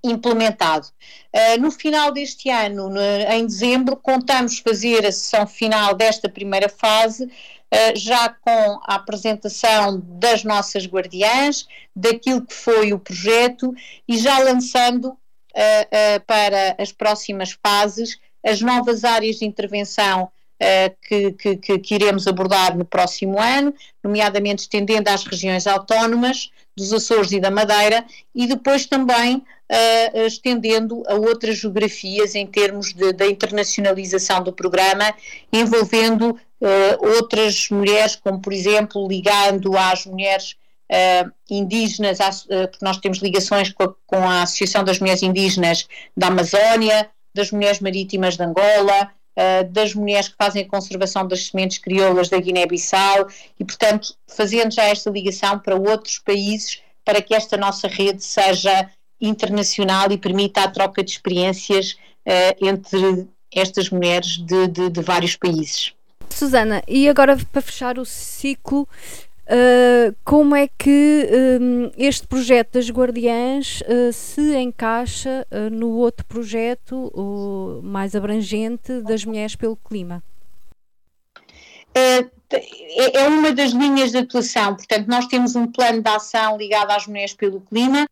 implementado. 0.03 0.87
Uh, 1.33 1.59
no 1.59 1.71
final 1.71 2.11
deste 2.11 2.49
ano, 2.49 2.89
no, 2.89 3.01
em 3.01 3.45
dezembro, 3.45 3.95
contamos 3.97 4.59
fazer 4.59 5.05
a 5.05 5.11
sessão 5.11 5.45
final 5.45 5.93
desta 5.93 6.29
primeira 6.29 6.69
fase, 6.69 7.25
uh, 7.25 7.95
já 7.95 8.29
com 8.29 8.79
a 8.83 8.95
apresentação 8.95 10.01
das 10.05 10.43
nossas 10.43 10.85
guardiãs, 10.85 11.67
daquilo 11.95 12.45
que 12.45 12.53
foi 12.53 12.93
o 12.93 12.99
projeto 12.99 13.73
e 14.07 14.17
já 14.17 14.37
lançando 14.39 15.17
para 16.25 16.75
as 16.79 16.91
próximas 16.91 17.57
fases 17.65 18.17
as 18.43 18.59
novas 18.59 19.03
áreas 19.03 19.37
de 19.37 19.45
intervenção 19.45 20.29
que, 21.07 21.31
que, 21.33 21.79
que, 21.79 21.95
iremos 21.95 22.27
abordar 22.27 22.77
no 22.77 22.85
próximo 22.85 23.39
ano, 23.39 23.73
nomeadamente 24.03 24.63
estendendo 24.63 25.09
às 25.09 25.23
regiões 25.25 25.67
autónomas 25.67 26.49
dos 26.75 26.91
Açores 26.91 27.31
e 27.31 27.39
da 27.39 27.51
Madeira, 27.51 28.05
e 28.33 28.47
depois 28.47 28.85
também 28.85 29.37
uh, 29.37 30.17
estendendo 30.25 31.03
a 31.07 31.15
outras 31.15 31.57
geografias 31.57 32.35
em 32.35 32.45
termos 32.45 32.93
da 32.93 33.27
internacionalização 33.27 34.43
do 34.43 34.53
programa, 34.53 35.13
envolvendo 35.51 36.31
uh, 36.31 37.07
outras 37.15 37.69
mulheres, 37.69 38.15
como 38.15 38.39
por 38.39 38.53
exemplo 38.53 39.07
ligando 39.07 39.77
às 39.77 40.05
mulheres 40.05 40.55
Uh, 40.93 41.31
indígenas, 41.49 42.19
porque 42.69 42.85
nós 42.85 42.97
temos 42.97 43.17
ligações 43.17 43.71
com 43.71 43.83
a, 43.83 43.93
com 44.05 44.29
a, 44.29 44.43
Associação 44.43 44.83
das 44.83 44.99
Mulheres 44.99 45.23
Indígenas 45.23 45.87
da 46.15 46.27
Amazónia, 46.27 47.09
das 47.33 47.49
Mulheres 47.49 47.79
Marítimas 47.79 48.37
de 48.37 48.43
Angola, 48.43 49.09
uh, 49.37 49.71
das 49.71 49.95
mulheres 49.95 50.27
que 50.27 50.35
fazem 50.37 50.63
a 50.63 50.67
conservação 50.67 51.27
das 51.27 51.47
sementes 51.47 51.79
crioulas 51.79 52.29
da 52.29 52.37
Guiné-Bissau 52.37 53.27
e, 53.59 53.65
portanto, 53.65 54.15
fazendo 54.27 54.71
já 54.71 54.83
esta 54.83 55.09
ligação 55.09 55.59
para 55.59 55.75
outros 55.75 56.19
países 56.19 56.81
para 57.03 57.21
que 57.21 57.33
esta 57.33 57.57
nossa 57.57 57.87
rede 57.87 58.23
seja 58.23 58.89
internacional 59.19 60.11
e 60.11 60.17
permita 60.17 60.63
a 60.63 60.67
troca 60.67 61.03
de 61.03 61.11
experiências 61.11 61.93
uh, 62.27 62.65
entre 62.65 63.27
estas 63.51 63.89
mulheres 63.89 64.37
de, 64.37 64.67
de, 64.67 64.89
de, 64.89 65.01
vários 65.01 65.35
países. 65.35 65.93
Susana, 66.29 66.81
e 66.87 67.07
agora 67.07 67.37
para 67.51 67.61
fechar 67.61 67.99
o 67.99 68.05
ciclo, 68.05 68.87
uh, 69.47 70.15
como 70.23 70.55
é 70.55 70.67
que 70.67 71.29
um, 71.61 71.91
este 71.97 72.27
projeto 72.27 72.73
das 72.73 72.89
Guardiãs 72.89 73.81
uh, 73.81 74.11
se 74.13 74.55
encaixa 74.57 75.45
no 75.71 75.91
outro 75.91 76.25
projeto 76.25 77.81
mais 77.83 78.15
abrangente 78.15 79.01
das 79.01 79.25
Mulheres 79.25 79.55
pelo 79.55 79.75
Clima? 79.75 80.23
É, 81.95 82.25
é 83.13 83.27
uma 83.27 83.51
das 83.51 83.71
linhas 83.71 84.11
de 84.11 84.17
atuação, 84.17 84.75
portanto, 84.75 85.07
nós 85.07 85.27
temos 85.27 85.55
um 85.55 85.67
plano 85.67 86.01
de 86.01 86.09
ação 86.09 86.57
ligado 86.57 86.91
às 86.91 87.05
mulheres 87.05 87.33
pelo 87.33 87.61
clima, 87.61 88.07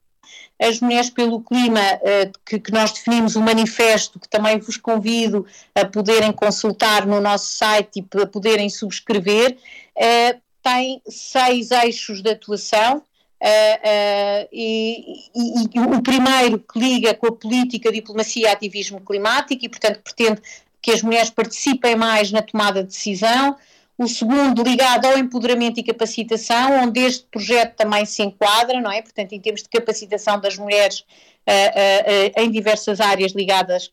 as 0.61 0.79
Mulheres 0.79 1.09
pelo 1.09 1.41
Clima, 1.41 1.81
uh, 1.81 2.31
que, 2.45 2.59
que, 2.59 2.71
nós 2.71 2.91
definimos 2.91 3.35
um 3.35 3.41
manifesto 3.41 4.19
que 4.19 4.29
também 4.29 4.59
vos 4.59 4.77
convido 4.77 5.45
a 5.73 5.85
poderem 5.85 6.31
consultar 6.31 7.07
no 7.07 7.19
nosso 7.19 7.51
site 7.53 7.99
e 7.99 8.21
a 8.21 8.27
poderem 8.27 8.69
subscrever, 8.69 9.57
uh, 9.97 10.41
tem 10.61 11.01
seis 11.07 11.71
eixos 11.71 12.21
de 12.21 12.31
atuação. 12.31 13.03
Uh, 13.43 14.45
e, 14.51 15.29
e, 15.35 15.63
e, 15.73 15.79
o 15.79 15.99
primeiro 16.03 16.59
que 16.59 16.77
liga 16.77 17.11
com 17.15 17.25
a 17.25 17.31
política, 17.31 17.91
diplomacia 17.91 18.43
e 18.43 18.51
ativismo 18.51 19.01
climático 19.01 19.65
e, 19.65 19.69
portanto, 19.69 19.99
pretende 20.03 20.39
que 20.79 20.91
as 20.91 21.01
mulheres 21.01 21.31
participem 21.31 21.95
mais 21.95 22.31
na 22.31 22.43
tomada 22.43 22.83
de 22.83 22.89
decisão 22.89 23.57
o 23.97 24.07
segundo 24.07 24.63
ligado 24.63 25.05
ao 25.05 25.17
empoderamento 25.17 25.79
e 25.79 25.83
capacitação, 25.83 26.83
onde 26.83 27.01
este 27.01 27.25
projeto 27.29 27.75
também 27.75 28.03
se 28.03 28.23
enquadra, 28.23 28.81
não 28.81 28.91
é? 28.91 29.01
Portanto, 29.01 29.33
em 29.33 29.39
termos 29.39 29.61
de 29.61 29.69
capacitação 29.69 30.39
das 30.39 30.57
mulheres 30.57 30.99
uh, 30.99 31.51
uh, 31.51 32.39
uh, 32.39 32.41
em 32.43 32.49
diversas 32.49 32.99
áreas 32.99 33.31
ligadas 33.33 33.91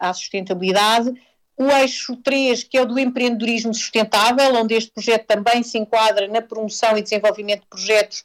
à 0.00 0.10
sustentabilidade. 0.14 1.12
O 1.56 1.70
eixo 1.70 2.16
3, 2.16 2.64
que 2.64 2.76
é 2.76 2.82
o 2.82 2.86
do 2.86 2.98
empreendedorismo 2.98 3.72
sustentável, 3.72 4.54
onde 4.54 4.74
este 4.74 4.90
projeto 4.90 5.26
também 5.26 5.62
se 5.62 5.78
enquadra 5.78 6.28
na 6.28 6.42
promoção 6.42 6.96
e 6.98 7.02
desenvolvimento 7.02 7.62
de 7.62 7.66
projetos 7.68 8.24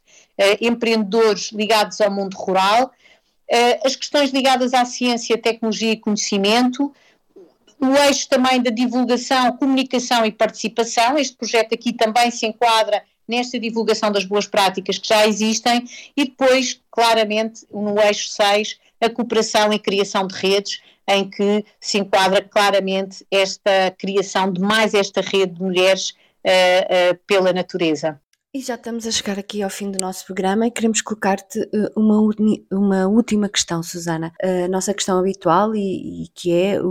empreendedores 0.60 1.52
ligados 1.52 2.02
ao 2.02 2.12
mundo 2.12 2.36
rural. 2.36 2.92
as 3.86 3.96
questões 3.96 4.32
ligadas 4.32 4.74
à 4.74 4.84
ciência, 4.86 5.38
tecnologia 5.38 5.92
e 5.92 5.98
conhecimento, 5.98 6.94
o 7.80 7.96
eixo 8.08 8.30
também 8.30 8.62
da 8.62 8.70
divulgação, 8.70 9.58
comunicação 9.58 10.26
e 10.26 10.32
participação. 10.32 11.18
Este 11.18 11.36
projeto 11.36 11.74
aqui 11.74 11.94
também 11.94 12.30
se 12.32 12.46
enquadra 12.46 13.04
nesta 13.28 13.60
divulgação 13.60 14.12
das 14.12 14.26
boas 14.26 14.46
práticas 14.46 14.98
que 14.98 15.08
já 15.08 15.26
existem 15.26 15.88
e 16.16 16.26
depois, 16.26 16.80
claramente, 16.92 17.66
no 17.72 18.00
eixo 18.00 18.30
6, 18.30 18.78
a 19.02 19.10
cooperação 19.10 19.74
e 19.74 19.80
criação 19.80 20.28
de 20.28 20.36
redes, 20.36 20.80
em 21.10 21.30
que 21.30 21.66
se 21.80 21.98
enquadra 21.98 22.42
claramente 22.42 23.26
esta 23.32 23.92
criação 23.98 24.52
de 24.52 24.62
mais 24.62 24.94
esta 24.94 25.22
rede 25.22 25.56
de 25.56 25.62
mulheres 25.62 26.12
uh, 26.46 27.14
uh, 27.14 27.20
pela 27.28 27.52
natureza. 27.52 28.20
E 28.54 28.60
já 28.60 28.76
estamos 28.76 29.08
a 29.08 29.12
chegar 29.12 29.40
aqui 29.40 29.64
ao 29.64 29.70
fim 29.70 29.90
do 29.90 29.98
nosso 29.98 30.26
programa 30.26 30.68
e 30.68 30.72
queremos 30.72 31.02
colocar-te 31.02 31.60
uh, 31.60 32.00
uma, 32.00 32.20
uma 32.70 33.08
última 33.08 33.50
questão, 33.50 33.82
Susana. 33.82 34.34
A 34.44 34.68
nossa 34.68 34.94
questão 34.94 35.18
habitual 35.18 35.74
e, 35.74 36.26
e 36.26 36.28
que 36.36 36.54
é 36.54 36.82
o, 36.82 36.86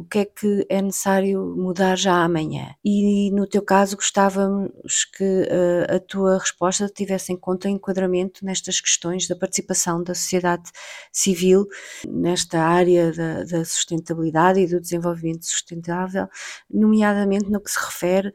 o, 0.00 0.04
que 0.04 0.18
é 0.20 0.24
que 0.24 0.66
é 0.68 0.80
necessário 0.80 1.54
mudar 1.56 1.96
já 1.96 2.14
amanhã. 2.24 2.74
E 2.84 3.30
no 3.32 3.46
teu 3.46 3.62
caso 3.62 3.96
gostávamos 3.96 5.04
que 5.04 5.24
uh, 5.24 5.96
a 5.96 6.00
tua 6.00 6.38
resposta 6.38 6.88
tivesse 6.88 7.32
em 7.32 7.36
conta 7.36 7.68
o 7.68 7.70
enquadramento 7.70 8.44
nestas 8.44 8.80
questões 8.80 9.26
da 9.28 9.36
participação 9.36 10.02
da 10.02 10.14
sociedade 10.14 10.70
civil 11.12 11.66
nesta 12.08 12.60
área 12.60 13.12
da, 13.12 13.44
da 13.44 13.64
sustentabilidade 13.64 14.60
e 14.60 14.66
do 14.66 14.80
desenvolvimento 14.80 15.46
sustentável, 15.46 16.28
nomeadamente 16.70 17.50
no 17.50 17.60
que 17.60 17.70
se 17.70 17.78
refere 17.78 18.32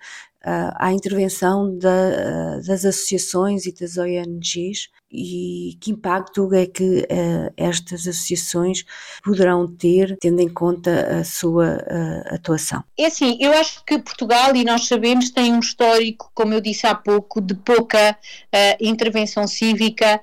à 0.76 0.94
intervenção 0.94 1.78
da, 1.78 2.58
das 2.58 2.86
associações 2.86 3.66
e 3.66 3.74
das 3.74 3.98
ONGs 3.98 4.90
e 5.12 5.78
que 5.80 5.92
impacto 5.92 6.54
é 6.54 6.66
que 6.66 7.00
uh, 7.00 7.54
estas 7.56 8.08
associações 8.08 8.84
poderão 9.24 9.68
ter, 9.68 10.18
tendo 10.20 10.42
em 10.42 10.50
conta 10.50 11.20
a 11.20 11.24
sua 11.24 11.78
uh, 11.78 12.36
atuação? 12.36 12.84
É 12.98 13.06
assim, 13.06 13.38
eu 13.40 13.52
acho 13.54 13.84
que 13.86 13.98
Portugal, 14.00 14.56
e 14.56 14.66
nós 14.66 14.88
sabemos, 14.88 15.30
tem 15.30 15.54
um 15.54 15.60
histórico, 15.60 16.30
como 16.34 16.54
eu 16.54 16.62
disse 16.62 16.86
há 16.86 16.94
pouco, 16.94 17.40
de 17.40 17.56
pouca 17.56 18.12
uh, 18.12 18.58
intervenção 18.82 19.48
cívica 19.48 20.20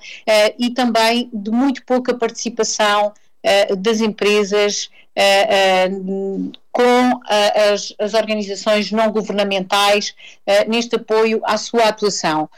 e 0.59 0.71
também 0.71 1.31
de 1.33 1.51
muito 1.51 1.85
pouca 1.85 2.15
participação 2.15 3.13
das 3.79 4.01
empresas 4.01 4.91
com 6.73 7.21
as, 7.71 7.95
as, 7.99 8.15
organizações 8.15 8.91
não 8.91 9.13
governamentais 9.13 10.15
neste 10.67 10.97
apoio 10.97 11.41
à 11.45 11.57
sua 11.57 11.85
atuação. 11.85 12.49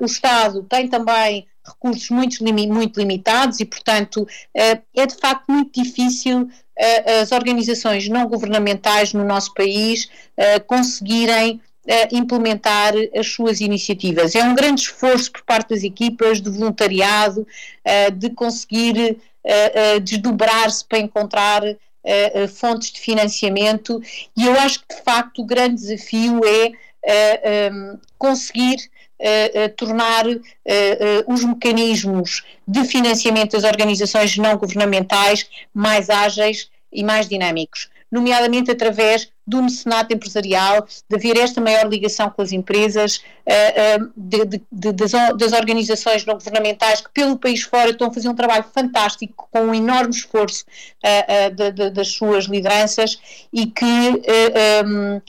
o 0.00 0.06
Estado 0.06 0.62
tem 0.62 0.88
também 0.88 1.46
recursos 1.66 2.08
muito, 2.08 2.42
muito 2.42 2.98
limitados 2.98 3.60
e, 3.60 3.64
portanto, 3.66 4.26
é 4.54 5.06
de 5.06 5.16
facto 5.16 5.44
muito 5.52 5.82
difícil 5.82 6.48
as 7.20 7.32
organizações 7.32 8.08
não 8.08 8.26
governamentais 8.26 9.12
no 9.12 9.24
nosso 9.24 9.52
país 9.52 10.08
conseguirem 10.66 11.60
implementar 12.12 12.92
as 13.16 13.26
suas 13.28 13.60
iniciativas. 13.60 14.34
É 14.34 14.44
um 14.44 14.54
grande 14.54 14.82
esforço 14.82 15.32
por 15.32 15.42
parte 15.42 15.70
das 15.70 15.82
equipas, 15.82 16.40
de 16.40 16.50
voluntariado, 16.50 17.46
de 18.14 18.30
conseguir 18.30 19.18
desdobrar-se 20.02 20.84
para 20.84 20.98
encontrar 20.98 21.62
uh, 21.64 22.48
fontes 22.48 22.92
de 22.92 23.00
financiamento. 23.00 24.00
E 24.36 24.46
eu 24.46 24.52
acho 24.60 24.80
que 24.80 24.94
de 24.94 25.02
facto 25.02 25.42
o 25.42 25.46
grande 25.46 25.76
desafio 25.76 26.40
é 26.44 26.72
conseguir 28.18 28.76
tornar 29.76 30.24
os 31.26 31.44
mecanismos 31.44 32.44
de 32.66 32.84
financiamento 32.84 33.52
das 33.52 33.64
organizações 33.64 34.36
não 34.36 34.56
governamentais 34.56 35.48
mais 35.72 36.10
ágeis 36.10 36.68
e 36.92 37.02
mais 37.02 37.28
dinâmicos 37.28 37.88
nomeadamente 38.10 38.70
através 38.70 39.30
do 39.48 39.62
mecenato 39.62 40.14
empresarial, 40.14 40.86
de 41.08 41.16
haver 41.16 41.36
esta 41.38 41.60
maior 41.60 41.88
ligação 41.88 42.30
com 42.30 42.42
as 42.42 42.52
empresas, 42.52 43.22
eh, 43.46 43.94
eh, 43.94 43.98
de, 44.16 44.44
de, 44.44 44.62
de, 44.70 44.92
das, 44.92 45.12
das, 45.36 45.52
organizações 45.52 46.26
não 46.26 46.34
governamentais 46.34 47.00
que 47.00 47.10
pelo 47.10 47.38
país 47.38 47.62
fora 47.62 47.90
estão 47.90 48.08
a 48.08 48.12
fazer 48.12 48.28
um 48.28 48.34
trabalho 48.34 48.64
fantástico, 48.74 49.48
com 49.50 49.60
um 49.60 49.74
enorme 49.74 50.10
esforço 50.10 50.64
eh, 51.02 51.50
das 51.50 52.08
suas 52.08 52.44
lideranças 52.44 53.18
e 53.52 53.66
que 53.66 53.84
um, 54.84 55.20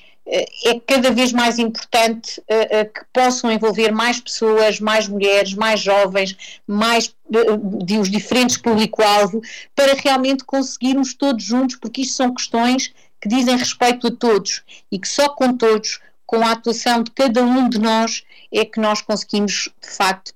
é 0.63 0.79
cada 0.79 1.09
vez 1.09 1.31
mais 1.31 1.57
importante 1.57 2.39
uh, 2.41 2.43
uh, 2.43 2.93
que 2.93 3.01
possam 3.11 3.51
envolver 3.51 3.91
mais 3.91 4.19
pessoas, 4.19 4.79
mais 4.79 5.07
mulheres, 5.07 5.55
mais 5.55 5.79
jovens, 5.79 6.37
mais 6.67 7.07
uh, 7.07 7.83
de 7.83 7.97
os 7.97 8.09
diferentes 8.09 8.57
público-alvo, 8.57 9.41
para 9.75 9.95
realmente 9.95 10.43
conseguirmos 10.43 11.15
todos 11.15 11.43
juntos, 11.43 11.77
porque 11.77 12.01
isto 12.01 12.15
são 12.15 12.33
questões 12.33 12.93
que 13.21 13.29
dizem 13.29 13.57
respeito 13.57 14.07
a 14.07 14.11
todos 14.11 14.63
e 14.91 14.99
que 14.99 15.07
só 15.07 15.29
com 15.29 15.55
todos, 15.55 15.99
com 16.25 16.45
a 16.45 16.51
atuação 16.51 17.03
de 17.03 17.11
cada 17.11 17.43
um 17.43 17.67
de 17.67 17.79
nós, 17.79 18.23
é 18.53 18.65
que 18.65 18.79
nós 18.79 19.01
conseguimos 19.01 19.69
de 19.81 19.89
facto 19.89 20.33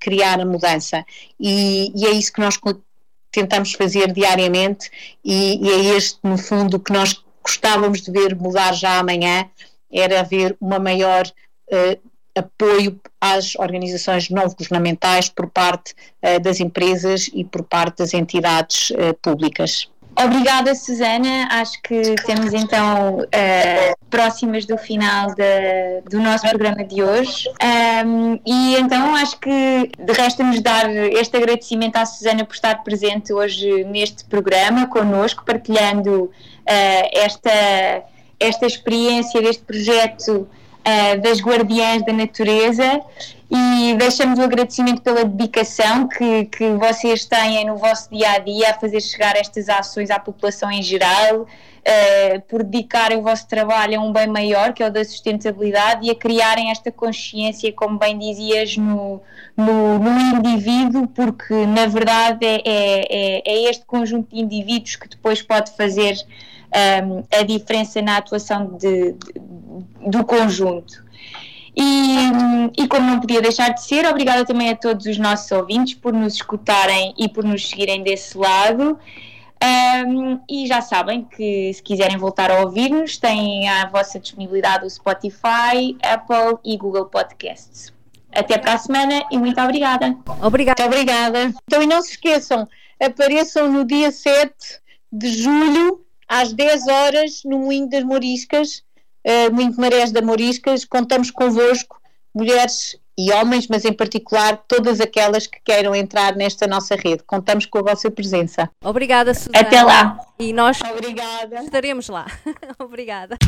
criar 0.00 0.40
a 0.40 0.44
mudança. 0.44 1.04
E, 1.38 1.92
e, 1.94 2.06
é 2.06 2.10
isso 2.10 2.32
que 2.32 2.40
nós 2.40 2.58
tentamos 3.30 3.72
fazer 3.74 4.12
diariamente, 4.12 4.90
e, 5.24 5.64
e 5.64 5.70
é 5.70 5.96
este, 5.96 6.18
no 6.24 6.38
fundo, 6.38 6.80
que 6.80 6.92
nós 6.92 7.22
gostávamos 7.46 8.00
de 8.00 8.10
ver 8.10 8.34
mudar 8.34 8.72
já 8.72 8.98
amanhã 8.98 9.48
era 9.92 10.20
haver 10.20 10.56
uma 10.60 10.78
maior 10.78 11.26
uh, 11.26 12.00
apoio 12.34 13.00
às 13.20 13.54
organizações 13.54 14.28
não 14.28 14.48
governamentais 14.48 15.28
por 15.28 15.48
parte 15.48 15.94
uh, 16.22 16.40
das 16.40 16.58
empresas 16.60 17.30
e 17.32 17.44
por 17.44 17.62
parte 17.62 17.98
das 17.98 18.12
entidades 18.14 18.90
uh, 18.90 19.14
públicas. 19.22 19.88
Obrigada, 20.18 20.74
Susana. 20.74 21.46
Acho 21.50 21.80
que 21.82 22.14
temos 22.24 22.54
então 22.54 23.18
uh, 23.18 24.06
próximas 24.08 24.64
do 24.64 24.78
final 24.78 25.34
de, 25.34 26.00
do 26.08 26.18
nosso 26.20 26.48
programa 26.48 26.82
de 26.82 27.02
hoje. 27.02 27.48
Um, 28.06 28.40
e 28.46 28.76
então 28.76 29.14
acho 29.14 29.38
que 29.38 29.90
de 29.98 30.12
resta-nos 30.12 30.60
dar 30.62 30.90
este 30.90 31.36
agradecimento 31.36 31.96
à 31.96 32.06
Susana 32.06 32.46
por 32.46 32.54
estar 32.54 32.82
presente 32.82 33.30
hoje 33.30 33.84
neste 33.84 34.24
programa 34.24 34.86
connosco, 34.86 35.44
partilhando 35.44 36.24
uh, 36.24 36.32
esta, 37.12 38.02
esta 38.40 38.64
experiência 38.64 39.42
deste 39.42 39.64
projeto 39.64 40.32
uh, 40.32 41.20
das 41.20 41.40
Guardiãs 41.40 42.04
da 42.06 42.14
Natureza 42.14 43.02
e 43.50 43.94
deixamos 43.94 44.38
o 44.38 44.42
agradecimento 44.42 45.02
pela 45.02 45.24
dedicação 45.24 46.08
que, 46.08 46.46
que 46.46 46.70
vocês 46.72 47.24
têm 47.24 47.64
no 47.64 47.76
vosso 47.76 48.10
dia 48.10 48.32
a 48.32 48.38
dia 48.38 48.70
a 48.70 48.74
fazer 48.74 49.00
chegar 49.00 49.36
estas 49.36 49.68
ações 49.68 50.10
à 50.10 50.18
população 50.18 50.70
em 50.70 50.82
geral, 50.82 51.42
uh, 51.42 52.40
por 52.48 52.64
dedicarem 52.64 53.18
o 53.18 53.22
vosso 53.22 53.46
trabalho 53.46 54.00
a 54.00 54.02
um 54.02 54.12
bem 54.12 54.26
maior, 54.26 54.72
que 54.72 54.82
é 54.82 54.88
o 54.88 54.90
da 54.90 55.04
sustentabilidade, 55.04 56.06
e 56.06 56.10
a 56.10 56.14
criarem 56.14 56.72
esta 56.72 56.90
consciência, 56.90 57.72
como 57.72 57.98
bem 57.98 58.18
dizias, 58.18 58.76
no, 58.76 59.22
no, 59.56 59.98
no 60.00 60.38
indivíduo, 60.38 61.06
porque 61.06 61.54
na 61.66 61.86
verdade 61.86 62.44
é, 62.44 62.62
é, 62.64 63.06
é, 63.10 63.42
é 63.44 63.70
este 63.70 63.84
conjunto 63.84 64.34
de 64.34 64.42
indivíduos 64.42 64.96
que 64.96 65.08
depois 65.08 65.40
pode 65.40 65.70
fazer 65.76 66.16
um, 67.04 67.24
a 67.32 67.42
diferença 67.42 68.02
na 68.02 68.16
atuação 68.16 68.76
de, 68.76 69.12
de, 69.12 70.08
do 70.08 70.24
conjunto. 70.24 71.05
E, 71.76 72.82
e, 72.82 72.88
como 72.88 73.06
não 73.06 73.20
podia 73.20 73.42
deixar 73.42 73.68
de 73.68 73.82
ser, 73.84 74.06
obrigada 74.06 74.46
também 74.46 74.70
a 74.70 74.76
todos 74.76 75.04
os 75.04 75.18
nossos 75.18 75.52
ouvintes 75.52 75.94
por 75.94 76.12
nos 76.12 76.34
escutarem 76.34 77.14
e 77.18 77.28
por 77.28 77.44
nos 77.44 77.68
seguirem 77.68 78.02
desse 78.02 78.38
lado. 78.38 78.98
Um, 79.62 80.40
e 80.48 80.66
já 80.66 80.80
sabem 80.80 81.24
que 81.24 81.72
se 81.72 81.82
quiserem 81.82 82.16
voltar 82.16 82.50
a 82.50 82.60
ouvir-nos, 82.60 83.18
têm 83.18 83.68
à 83.68 83.86
vossa 83.86 84.18
disponibilidade 84.18 84.86
o 84.86 84.90
Spotify, 84.90 85.96
Apple 86.02 86.58
e 86.64 86.76
Google 86.76 87.06
Podcasts. 87.06 87.92
Até 88.32 88.58
para 88.58 88.74
a 88.74 88.78
semana 88.78 89.22
e 89.30 89.38
muito 89.38 89.60
obrigada. 89.60 90.16
Obrigada. 90.42 90.82
Muito 90.82 90.94
obrigada. 90.94 91.54
Então, 91.66 91.82
e 91.82 91.86
não 91.86 92.02
se 92.02 92.12
esqueçam, 92.12 92.68
apareçam 93.00 93.70
no 93.70 93.84
dia 93.84 94.10
7 94.10 94.54
de 95.10 95.28
julho, 95.28 96.04
às 96.28 96.52
10 96.52 96.88
horas, 96.88 97.42
no 97.44 97.60
Moinho 97.60 97.88
das 97.88 98.04
Moriscas, 98.04 98.82
uh, 99.26 99.54
muito 99.54 99.80
Marés 99.80 100.12
da 100.12 100.22
Moriscas, 100.22 100.84
contamos 100.84 101.30
convosco, 101.30 102.00
mulheres 102.34 102.96
e 103.18 103.32
homens, 103.32 103.66
mas 103.68 103.84
em 103.84 103.92
particular 103.92 104.62
todas 104.68 105.00
aquelas 105.00 105.46
que 105.46 105.58
queiram 105.64 105.94
entrar 105.94 106.36
nesta 106.36 106.66
nossa 106.66 106.94
rede. 106.94 107.22
Contamos 107.26 107.64
com 107.64 107.78
a 107.78 107.82
vossa 107.82 108.10
presença. 108.10 108.68
Obrigada, 108.84 109.32
Susana. 109.32 109.58
Até 109.58 109.82
lá. 109.82 110.18
E 110.38 110.52
nós 110.52 110.78
Obrigada. 110.82 111.62
estaremos 111.62 112.08
lá. 112.08 112.26
Obrigada. 112.78 113.38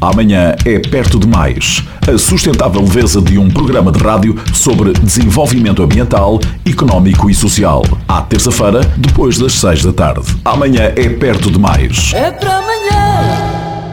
Amanhã 0.00 0.54
é 0.66 0.78
perto 0.80 1.18
demais. 1.18 1.82
A 2.12 2.18
sustentável 2.18 2.82
leveza 2.82 3.22
de 3.22 3.38
um 3.38 3.48
programa 3.48 3.92
de 3.92 4.00
rádio 4.00 4.34
sobre 4.52 4.92
desenvolvimento 4.92 5.82
ambiental, 5.82 6.40
económico 6.66 7.30
e 7.30 7.34
social. 7.34 7.82
À 8.08 8.20
terça-feira, 8.20 8.80
depois 8.98 9.38
das 9.38 9.52
seis 9.52 9.82
da 9.82 9.92
tarde. 9.92 10.26
Amanhã 10.44 10.92
é 10.96 11.08
perto 11.08 11.50
demais. 11.50 12.12
É 12.12 12.32
para 12.32 12.56
amanhã. 12.58 13.83